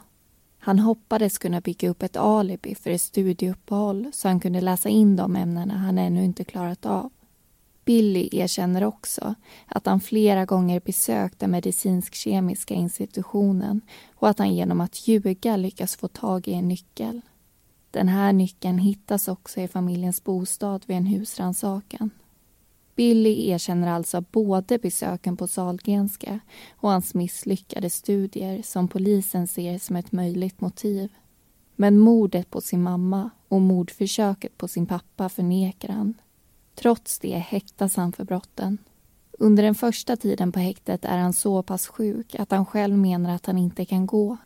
Han 0.59 0.79
hoppades 0.79 1.39
kunna 1.39 1.61
bygga 1.61 1.91
upp 1.91 2.03
ett 2.03 2.17
alibi 2.17 2.75
för 2.75 2.91
ett 2.91 3.03
studieuppehåll 3.03 4.11
så 4.13 4.29
han 4.29 4.41
kunde 4.41 4.61
läsa 4.61 4.89
in 4.89 5.17
de 5.17 5.37
ämnena 5.37 5.77
han 5.77 5.99
ännu 5.99 6.25
inte 6.25 6.45
klarat 6.45 6.87
av. 6.87 7.11
Billy 7.87 8.29
erkänner 8.33 8.85
också 8.85 9.35
att 9.67 9.87
han 9.87 10.01
flera 10.01 10.45
gånger 10.45 10.81
besökt 10.81 11.39
den 11.39 11.51
medicinsk-kemiska 11.51 12.75
institutionen 12.75 13.81
och 14.15 14.29
att 14.29 14.39
han 14.39 14.55
genom 14.55 14.81
att 14.81 15.09
ljuga 15.09 15.57
lyckas 15.57 15.97
få 15.97 16.09
tag 16.09 16.49
i 16.49 16.53
en 16.53 16.69
nyckel. 16.69 17.21
Den 17.91 18.09
här 18.09 18.33
nyckeln 18.33 18.79
hittas 18.79 19.29
också 19.29 19.61
i 19.61 19.69
familjens 19.69 20.25
bostad 20.25 20.85
vid 20.87 20.97
en 20.97 21.07
husrannsakan. 21.07 22.11
Billy 22.97 23.51
erkänner 23.51 23.89
alltså 23.89 24.21
både 24.21 24.79
besöken 24.79 25.37
på 25.37 25.47
Sahlgrenska 25.47 26.41
och 26.71 26.91
hans 26.91 27.15
misslyckade 27.15 27.91
studier 27.91 28.63
som 28.63 28.89
polisen 28.89 29.47
ser 29.47 29.79
som 29.79 29.97
ett 29.97 30.13
möjligt 30.13 30.61
motiv. 30.61 31.13
Men 31.77 31.99
mordet 31.99 32.51
på 32.51 32.61
sin 32.61 32.83
mamma 32.83 33.31
och 33.49 33.61
mordförsöket 33.61 34.59
på 34.59 34.69
sin 34.69 34.87
pappa 34.87 35.29
förnekar 35.29 35.89
han 35.89 36.15
Trots 36.77 37.19
det 37.19 37.39
häktas 37.39 37.97
han 37.97 38.13
för 38.13 38.25
brotten. 38.25 38.79
Under 39.39 39.63
den 39.63 39.75
första 39.75 40.17
tiden 40.17 40.53
på 40.53 40.59
häktet 40.59 41.05
är 41.05 41.19
han 41.19 41.33
så 41.33 41.63
pass 41.63 41.87
sjuk 41.87 42.35
att 42.35 42.51
han 42.51 42.67
själv 42.67 42.99
menar 42.99 43.35
att 43.35 43.47
han 43.47 43.59
inte 43.59 43.85
kan 43.85 44.07
gå. 44.07 44.37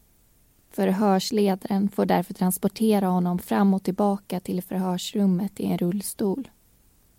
Förhörsledaren 0.70 1.88
får 1.88 2.06
därför 2.06 2.34
transportera 2.34 3.06
honom 3.06 3.38
fram 3.38 3.74
och 3.74 3.82
tillbaka 3.82 4.40
till 4.40 4.62
förhörsrummet 4.62 5.60
i 5.60 5.66
en 5.66 5.78
rullstol. 5.78 6.48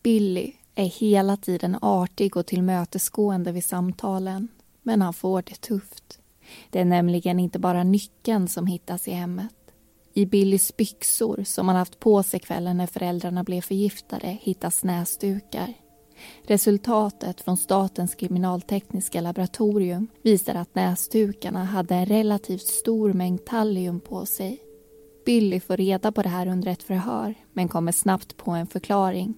Billy 0.03 0.53
är 0.75 0.85
hela 0.85 1.37
tiden 1.37 1.77
artig 1.81 2.37
och 2.37 2.45
tillmötesgående 2.45 3.51
vid 3.51 3.65
samtalen, 3.65 4.47
men 4.81 5.01
han 5.01 5.13
får 5.13 5.41
det 5.41 5.61
tufft. 5.61 6.19
Det 6.69 6.79
är 6.79 6.85
nämligen 6.85 7.39
inte 7.39 7.59
bara 7.59 7.83
nyckeln 7.83 8.47
som 8.47 8.67
hittas 8.67 9.07
i 9.07 9.11
hemmet. 9.11 9.53
I 10.13 10.25
Billys 10.25 10.77
byxor 10.77 11.43
som 11.43 11.67
han 11.67 11.77
haft 11.77 11.99
på 11.99 12.23
sig 12.23 12.39
kvällen 12.39 12.77
när 12.77 12.87
föräldrarna 12.87 13.43
blev 13.43 13.61
förgiftade 13.61 14.27
hittas 14.41 14.83
näsdukar. 14.83 15.73
Resultatet 16.43 17.41
från 17.41 17.57
Statens 17.57 18.15
kriminaltekniska 18.15 19.21
laboratorium 19.21 20.07
visar 20.21 20.55
att 20.55 20.75
näsdukarna 20.75 21.63
hade 21.63 21.95
en 21.95 22.05
relativt 22.05 22.67
stor 22.67 23.13
mängd 23.13 23.45
tallium 23.45 23.99
på 23.99 24.25
sig. 24.25 24.59
Billy 25.25 25.59
får 25.59 25.77
reda 25.77 26.11
på 26.11 26.21
det 26.21 26.29
här 26.29 26.47
under 26.47 26.71
ett 26.71 26.83
förhör 26.83 27.35
men 27.53 27.67
kommer 27.67 27.91
snabbt 27.91 28.37
på 28.37 28.51
en 28.51 28.67
förklaring. 28.67 29.33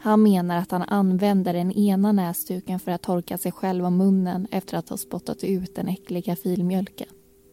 Han 0.00 0.22
menar 0.22 0.56
att 0.56 0.70
han 0.70 0.82
använder 0.82 1.52
den 1.52 1.72
ena 1.72 2.12
näsduken 2.12 2.80
för 2.80 2.92
att 2.92 3.02
torka 3.02 3.38
sig 3.38 3.52
själv 3.52 3.84
om 3.84 3.96
munnen 3.96 4.46
efter 4.50 4.76
att 4.76 4.88
ha 4.88 4.96
spottat 4.96 5.44
ut 5.44 5.74
den 5.74 5.88
äckliga 5.88 6.36
filmjölken 6.36 7.08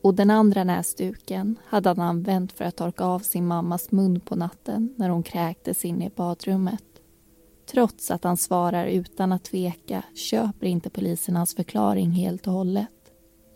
och 0.05 0.15
den 0.15 0.29
andra 0.29 0.63
näsduken 0.63 1.59
hade 1.65 1.89
han 1.89 1.99
använt 1.99 2.51
för 2.51 2.65
att 2.65 2.75
torka 2.75 3.03
av 3.03 3.19
sin 3.19 3.47
mammas 3.47 3.91
mun 3.91 4.19
på 4.19 4.35
natten 4.35 4.93
när 4.97 5.09
hon 5.09 5.23
kräktes 5.23 5.85
inne 5.85 6.05
i 6.05 6.11
badrummet. 6.15 6.83
Trots 7.71 8.11
att 8.11 8.23
han 8.23 8.37
svarar 8.37 8.85
utan 8.85 9.31
att 9.31 9.43
tveka 9.43 10.03
köper 10.15 10.67
inte 10.67 10.89
polisen 10.89 11.35
hans 11.35 11.55
förklaring 11.55 12.11
helt 12.11 12.47
och 12.47 12.53
hållet. 12.53 12.89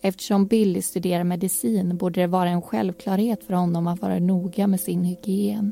Eftersom 0.01 0.45
Billy 0.45 0.81
studerar 0.81 1.23
medicin 1.23 1.97
borde 1.97 2.21
det 2.21 2.27
vara 2.27 2.49
en 2.49 2.61
självklarhet 2.61 3.43
för 3.43 3.53
honom 3.53 3.87
att 3.87 4.01
vara 4.01 4.19
noga 4.19 4.67
med 4.67 4.79
sin 4.79 5.03
hygien. 5.03 5.71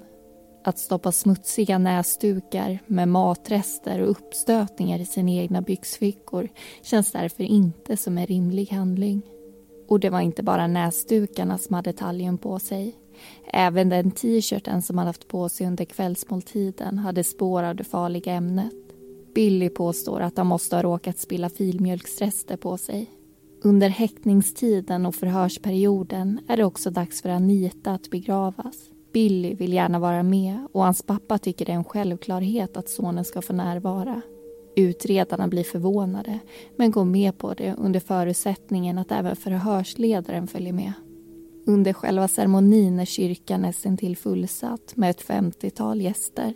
Att 0.63 0.79
stoppa 0.79 1.11
smutsiga 1.11 1.77
näsdukar 1.77 2.79
med 2.87 3.07
matrester 3.07 4.01
och 4.01 4.09
uppstötningar 4.09 4.99
i 4.99 5.05
sina 5.05 5.31
egna 5.31 5.61
byxfickor 5.61 6.49
känns 6.81 7.11
därför 7.11 7.43
inte 7.43 7.97
som 7.97 8.17
en 8.17 8.25
rimlig 8.25 8.67
handling. 8.71 9.21
Och 9.87 9.99
det 9.99 10.09
var 10.09 10.21
inte 10.21 10.43
bara 10.43 10.67
näsdukarna 10.67 11.57
som 11.57 11.75
hade 11.75 11.93
talgen 11.93 12.37
på 12.37 12.59
sig. 12.59 12.95
Även 13.53 13.89
den 13.89 14.11
t-shirten 14.11 14.81
som 14.81 14.97
han 14.97 15.07
haft 15.07 15.27
på 15.27 15.49
sig 15.49 15.67
under 15.67 15.85
kvällsmåltiden 15.85 16.97
hade 16.97 17.23
spår 17.23 17.63
av 17.63 17.75
det 17.75 17.83
farliga 17.83 18.33
ämnet. 18.33 18.73
Billy 19.35 19.69
påstår 19.69 20.21
att 20.21 20.37
han 20.37 20.47
måste 20.47 20.75
ha 20.75 20.83
råkat 20.83 21.19
spilla 21.19 21.49
filmjölksrester 21.49 22.57
på 22.57 22.77
sig. 22.77 23.09
Under 23.63 23.89
häktningstiden 23.89 25.05
och 25.05 25.15
förhörsperioden 25.15 26.39
är 26.47 26.57
det 26.57 26.63
också 26.63 26.89
dags 26.89 27.21
för 27.21 27.29
Anita 27.29 27.91
att 27.91 28.09
begravas. 28.09 28.89
Billy 29.13 29.53
vill 29.55 29.73
gärna 29.73 29.99
vara 29.99 30.23
med 30.23 30.67
och 30.71 30.83
hans 30.83 31.03
pappa 31.03 31.37
tycker 31.37 31.65
det 31.65 31.71
är 31.71 31.75
en 31.75 31.83
självklarhet 31.83 32.77
att 32.77 32.89
sonen 32.89 33.25
ska 33.25 33.41
få 33.41 33.53
närvara. 33.53 34.21
Utredarna 34.77 35.47
blir 35.47 35.63
förvånade 35.63 36.39
men 36.75 36.91
går 36.91 37.05
med 37.05 37.37
på 37.37 37.53
det 37.53 37.75
under 37.77 37.99
förutsättningen 37.99 38.97
att 38.97 39.11
även 39.11 39.35
förhörsledaren 39.35 40.47
följer 40.47 40.73
med. 40.73 40.93
Under 41.65 41.93
själva 41.93 42.27
ceremonin 42.27 42.99
är 42.99 43.05
kyrkan 43.05 43.61
nästintill 43.61 44.17
fullsatt 44.17 44.95
med 44.95 45.09
ett 45.09 45.27
50-tal 45.27 46.01
gäster. 46.01 46.53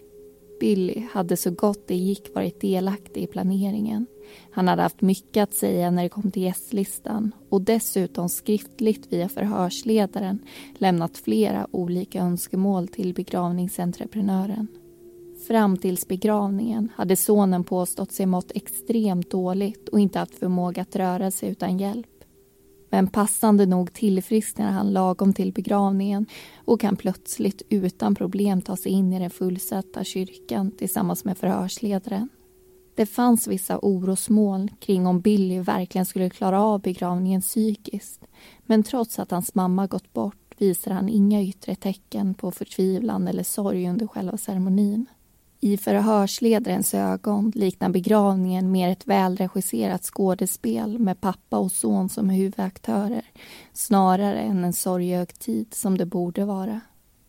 Billy 0.60 1.07
hade 1.12 1.38
så 1.38 1.51
gott 1.51 1.88
det 1.88 1.95
gick 1.95 2.36
varit 2.36 2.62
delaktig 2.62 3.23
i 3.23 3.27
planeringen. 3.27 4.05
Han 4.51 4.67
hade 4.67 4.81
haft 4.81 5.01
mycket 5.01 5.43
att 5.43 5.53
säga 5.53 5.91
när 5.91 6.03
det 6.03 6.10
kom 6.10 6.31
till 6.31 6.43
gästlistan 6.43 7.31
och 7.49 7.62
dessutom 7.62 8.29
skriftligt 8.29 9.13
via 9.13 9.29
förhörsledaren 9.29 10.39
lämnat 10.77 11.17
flera 11.17 11.67
olika 11.71 12.21
önskemål 12.21 12.88
till 12.88 13.13
begravningsentreprenören. 13.13 14.67
Fram 15.47 15.77
tills 15.77 16.08
begravningen 16.08 16.89
hade 16.95 17.15
sonen 17.15 17.63
påstått 17.63 18.12
sig 18.12 18.25
mått 18.25 18.51
extremt 18.56 19.32
dåligt 19.32 19.89
och 19.89 19.99
inte 19.99 20.19
haft 20.19 20.36
förmåga 20.36 20.82
att 20.82 20.95
röra 20.95 21.32
sig 21.32 21.49
utan 21.49 21.77
hjälp. 21.77 22.08
Men 22.89 23.08
passande 23.08 23.65
nog 23.65 23.93
tillfrisknar 23.93 24.71
han 24.71 24.93
lagom 24.93 25.34
till 25.34 25.54
begravningen 25.54 26.25
och 26.65 26.82
kan 26.82 26.95
plötsligt 26.95 27.62
utan 27.69 28.15
problem 28.15 28.62
ta 28.62 28.77
sig 28.77 28.91
in 28.91 29.13
i 29.13 29.19
den 29.19 29.30
fullsatta 29.30 30.04
kyrkan 30.04 30.71
tillsammans 30.71 31.25
med 31.25 31.38
förhörsledaren. 31.38 32.30
Det 32.95 33.06
fanns 33.06 33.47
vissa 33.47 33.80
orosmoln 33.82 34.69
kring 34.80 35.08
om 35.08 35.21
Billy 35.21 35.60
verkligen 35.60 36.06
skulle 36.06 36.30
klara 36.30 36.63
av 36.63 36.82
begravningen 36.82 37.41
psykiskt. 37.41 38.25
Men 38.65 38.84
trots 38.84 39.19
att 39.19 39.32
hans 39.32 39.56
mamma 39.56 39.88
gått 39.88 40.13
bort 40.13 40.56
visar 40.58 40.91
han 40.91 41.10
inga 41.10 41.41
yttre 41.41 41.75
tecken 41.75 42.34
på 42.34 42.51
förtvivlan 42.51 43.27
eller 43.27 43.43
sorg 43.43 43.89
under 43.89 44.08
själva 44.08 44.38
ceremonin. 44.38 45.06
I 45.63 45.78
förhörsledarens 45.78 46.93
ögon 46.93 47.52
liknar 47.56 47.89
begravningen 47.89 48.71
mer 48.71 48.89
ett 48.89 49.08
välregisserat 49.08 50.04
skådespel 50.04 51.00
med 51.00 51.21
pappa 51.21 51.58
och 51.58 51.71
son 51.71 52.10
som 52.10 52.30
huvudaktörer 52.30 53.26
snarare 53.74 54.39
än 54.39 54.63
en 54.63 54.74
sorgehögtid 54.74 55.74
som 55.74 55.97
det 55.97 56.06
borde 56.06 56.45
vara. 56.45 56.82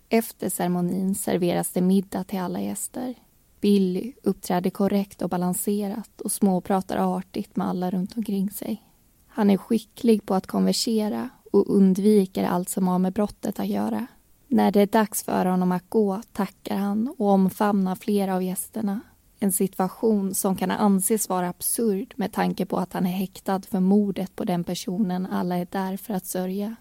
Efter 0.08 0.48
ceremonin 0.48 1.14
serveras 1.14 1.70
det 1.70 1.80
middag 1.80 2.24
till 2.24 2.38
alla 2.38 2.60
gäster. 2.60 3.14
Billy 3.60 4.12
uppträder 4.22 4.70
korrekt 4.70 5.22
och 5.22 5.30
balanserat 5.30 6.20
och 6.20 6.32
småpratar 6.32 7.16
artigt 7.16 7.56
med 7.56 7.68
alla 7.68 7.90
runt 7.90 8.16
omkring 8.16 8.50
sig. 8.50 8.82
Han 9.26 9.50
är 9.50 9.56
skicklig 9.56 10.26
på 10.26 10.34
att 10.34 10.46
konversera 10.46 11.28
och 11.52 11.76
undviker 11.76 12.44
allt 12.44 12.68
som 12.68 12.88
har 12.88 12.98
med 12.98 13.12
brottet 13.12 13.60
att 13.60 13.68
göra. 13.68 14.06
När 14.52 14.70
det 14.70 14.80
är 14.80 14.86
dags 14.86 15.22
för 15.22 15.46
honom 15.46 15.72
att 15.72 15.90
gå 15.90 16.22
tackar 16.32 16.76
han 16.76 17.14
och 17.18 17.28
omfamnar 17.28 17.94
flera 17.94 18.34
av 18.34 18.42
gästerna. 18.42 19.00
En 19.40 19.52
situation 19.52 20.34
som 20.34 20.56
kan 20.56 20.70
anses 20.70 21.28
vara 21.28 21.48
absurd 21.48 22.14
med 22.16 22.32
tanke 22.32 22.66
på 22.66 22.76
att 22.76 22.92
han 22.92 23.06
är 23.06 23.10
häktad 23.10 23.60
för 23.70 23.80
mordet 23.80 24.36
på 24.36 24.44
den 24.44 24.64
personen 24.64 25.26
alla 25.26 25.56
är 25.56 25.66
där 25.70 25.96
för 25.96 26.14
att 26.14 26.26
sörja. 26.26 26.76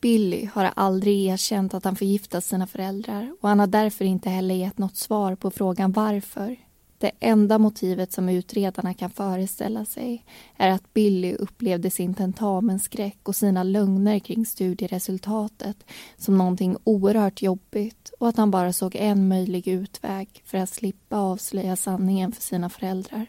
Billy 0.00 0.48
har 0.54 0.70
aldrig 0.76 1.26
erkänt 1.26 1.74
att 1.74 1.84
han 1.84 1.96
förgiftat 1.96 2.44
sina 2.44 2.66
föräldrar 2.66 3.32
och 3.40 3.48
han 3.48 3.58
har 3.58 3.66
därför 3.66 4.04
inte 4.04 4.30
heller 4.30 4.54
gett 4.54 4.78
något 4.78 4.96
svar 4.96 5.34
på 5.34 5.50
frågan 5.50 5.92
varför. 5.92 6.56
Det 6.98 7.10
enda 7.20 7.58
motivet 7.58 8.12
som 8.12 8.28
utredarna 8.28 8.94
kan 8.94 9.10
föreställa 9.10 9.84
sig 9.84 10.24
är 10.56 10.70
att 10.70 10.94
Billy 10.94 11.34
upplevde 11.34 11.90
sin 11.90 12.14
tentamensskräck 12.14 13.18
och 13.22 13.36
sina 13.36 13.62
lögner 13.62 14.18
kring 14.18 14.46
studieresultatet 14.46 15.76
som 16.16 16.38
någonting 16.38 16.76
oerhört 16.84 17.42
jobbigt 17.42 18.12
och 18.18 18.28
att 18.28 18.36
han 18.36 18.50
bara 18.50 18.72
såg 18.72 18.96
en 18.96 19.28
möjlig 19.28 19.68
utväg 19.68 20.42
för 20.44 20.58
att 20.58 20.70
slippa 20.70 21.16
avslöja 21.16 21.76
sanningen 21.76 22.32
för 22.32 22.42
sina 22.42 22.68
föräldrar. 22.68 23.26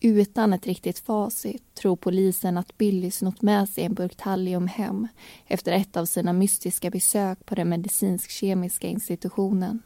Utan 0.00 0.52
ett 0.52 0.66
riktigt 0.66 0.98
facit 0.98 1.74
tror 1.74 1.96
polisen 1.96 2.58
att 2.58 2.78
Billy 2.78 3.10
snott 3.10 3.42
med 3.42 3.68
sig 3.68 3.84
en 3.84 3.94
burk 3.94 4.16
Thallium 4.16 4.66
hem 4.66 5.08
efter 5.46 5.72
ett 5.72 5.96
av 5.96 6.04
sina 6.04 6.32
mystiska 6.32 6.90
besök 6.90 7.46
på 7.46 7.54
den 7.54 7.68
medicinsk-kemiska 7.68 8.88
institutionen. 8.88 9.82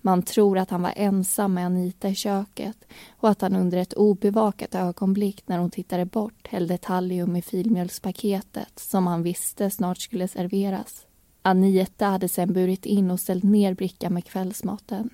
Man 0.00 0.22
tror 0.22 0.58
att 0.58 0.70
han 0.70 0.82
var 0.82 0.92
ensam 0.96 1.54
med 1.54 1.66
Anita 1.66 2.08
i 2.08 2.14
köket 2.14 2.76
och 3.10 3.28
att 3.28 3.40
han 3.40 3.56
under 3.56 3.78
ett 3.78 3.92
obevakat 3.92 4.74
ögonblick 4.74 5.42
när 5.46 5.58
hon 5.58 5.70
tittade 5.70 6.04
bort 6.04 6.48
hällde 6.48 6.78
Tallium 6.78 7.36
i 7.36 7.42
filmjölkspaketet 7.42 8.78
som 8.78 9.06
han 9.06 9.22
visste 9.22 9.70
snart 9.70 9.98
skulle 9.98 10.28
serveras. 10.28 11.06
Anita 11.42 12.06
hade 12.06 12.28
sen 12.28 12.52
burit 12.52 12.86
in 12.86 13.10
och 13.10 13.20
ställt 13.20 13.44
ner 13.44 13.74
brickan 13.74 14.14
med 14.14 14.24
kvällsmaten 14.24 15.10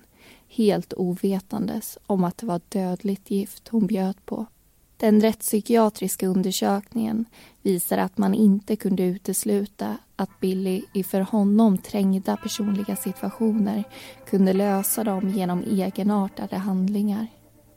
helt 0.47 0.93
ovetandes 0.93 1.97
om 2.05 2.23
att 2.23 2.37
det 2.37 2.45
var 2.45 2.61
dödligt 2.69 3.31
gift 3.31 3.67
hon 3.67 3.87
bjöd 3.87 4.25
på. 4.25 4.45
Den 4.97 5.21
rättspsykiatriska 5.21 6.27
undersökningen 6.27 7.25
visar 7.61 7.97
att 7.97 8.17
man 8.17 8.33
inte 8.33 8.75
kunde 8.75 9.03
utesluta 9.03 9.97
att 10.15 10.39
Billy 10.39 10.81
i 10.93 11.03
för 11.03 11.21
honom 11.21 11.77
trängda 11.77 12.37
personliga 12.37 12.95
situationer 12.95 13.83
kunde 14.29 14.53
lösa 14.53 15.03
dem 15.03 15.29
genom 15.29 15.63
egenartade 15.63 16.57
handlingar. 16.57 17.27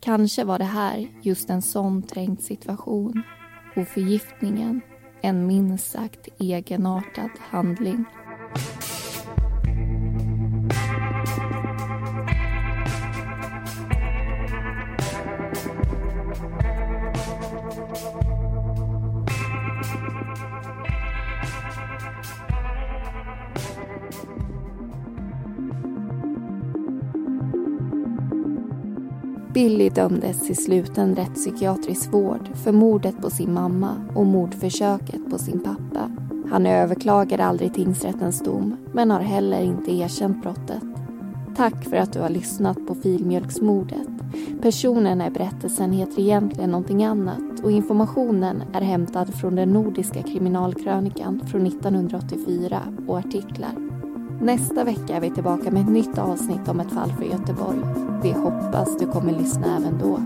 Kanske 0.01 0.45
var 0.45 0.59
det 0.59 0.65
här 0.65 1.09
just 1.23 1.51
en 1.51 1.63
sån 1.63 2.03
trängd 2.03 2.43
situation 2.43 3.23
och 3.77 3.89
förgiftningen 3.89 4.81
en 5.23 5.47
minst 5.47 5.91
sagt 5.91 6.29
egenartad 6.39 7.31
handling. 7.39 8.05
Billy 29.59 29.91
dömdes 29.91 30.41
till 30.47 30.57
sluten 30.57 31.17
rättspsykiatrisk 31.17 32.13
vård 32.13 32.57
för 32.65 32.73
mordet 32.73 33.23
på 33.23 33.31
sin 33.31 33.55
mamma 33.55 33.95
och 34.15 34.27
mordförsöket 34.27 35.31
på 35.31 35.39
sin 35.39 35.61
pappa. 35.61 36.11
Han 36.51 36.67
överklagade 36.67 37.45
aldrig 37.45 37.75
tingsrättens 37.75 38.41
dom 38.41 38.77
men 38.93 39.11
har 39.11 39.21
heller 39.21 39.63
inte 39.63 39.93
erkänt 39.93 40.43
brottet. 40.43 40.83
Tack 41.57 41.85
för 41.85 41.97
att 41.97 42.13
du 42.13 42.21
har 42.21 42.29
lyssnat 42.29 42.87
på 42.87 42.95
filmjölksmordet. 42.95 44.09
Personerna 44.63 45.27
i 45.27 45.31
berättelsen 45.31 45.93
heter 45.93 46.21
egentligen 46.21 46.71
någonting 46.71 47.05
annat 47.05 47.61
och 47.63 47.73
informationen 47.73 48.63
är 48.73 48.81
hämtad 48.81 49.35
från 49.35 49.57
den 49.57 49.73
nordiska 49.73 50.23
kriminalkrönikan 50.23 51.41
från 51.47 51.67
1984 51.67 52.81
och 53.07 53.19
artiklar. 53.19 53.88
Nästa 54.41 54.85
vecka 54.85 55.17
är 55.17 55.21
vi 55.21 55.31
tillbaka 55.31 55.71
med 55.71 55.83
ett 55.83 55.89
nytt 55.89 56.19
avsnitt 56.19 56.69
om 56.69 56.81
ett 56.81 56.93
fall 56.93 57.13
för 57.13 57.25
Göteborg. 57.25 57.79
Vi 58.23 58.33
hoppas 58.33 58.99
du 58.99 59.07
kommer 59.07 59.33
lyssna 59.33 59.77
även 59.77 59.99
då. 59.99 60.21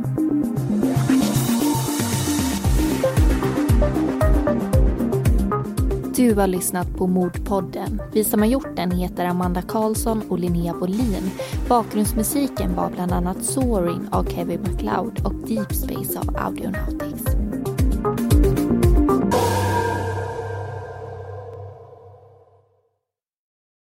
Du 6.17 6.35
har 6.35 6.47
lyssnat 6.47 6.97
på 6.97 7.07
Mordpodden. 7.07 8.03
Vi 8.13 8.25
som 8.25 8.41
har 8.41 8.47
gjort 8.47 8.77
den 8.77 8.91
heter 8.91 9.25
Amanda 9.25 9.63
Karlsson 9.63 10.23
och 10.29 10.39
Linnea 10.39 10.75
Bolin. 10.75 11.31
Bakgrundsmusiken 11.69 12.75
var 12.77 12.91
bland 12.91 13.13
annat 13.13 13.45
Soaring 13.45 14.09
av 14.11 14.25
Kevin 14.25 14.61
MacLeod 14.61 15.27
och 15.27 15.35
Deep 15.49 15.75
Space 15.75 16.19
av 16.19 16.37
Audionautics. 16.37 17.32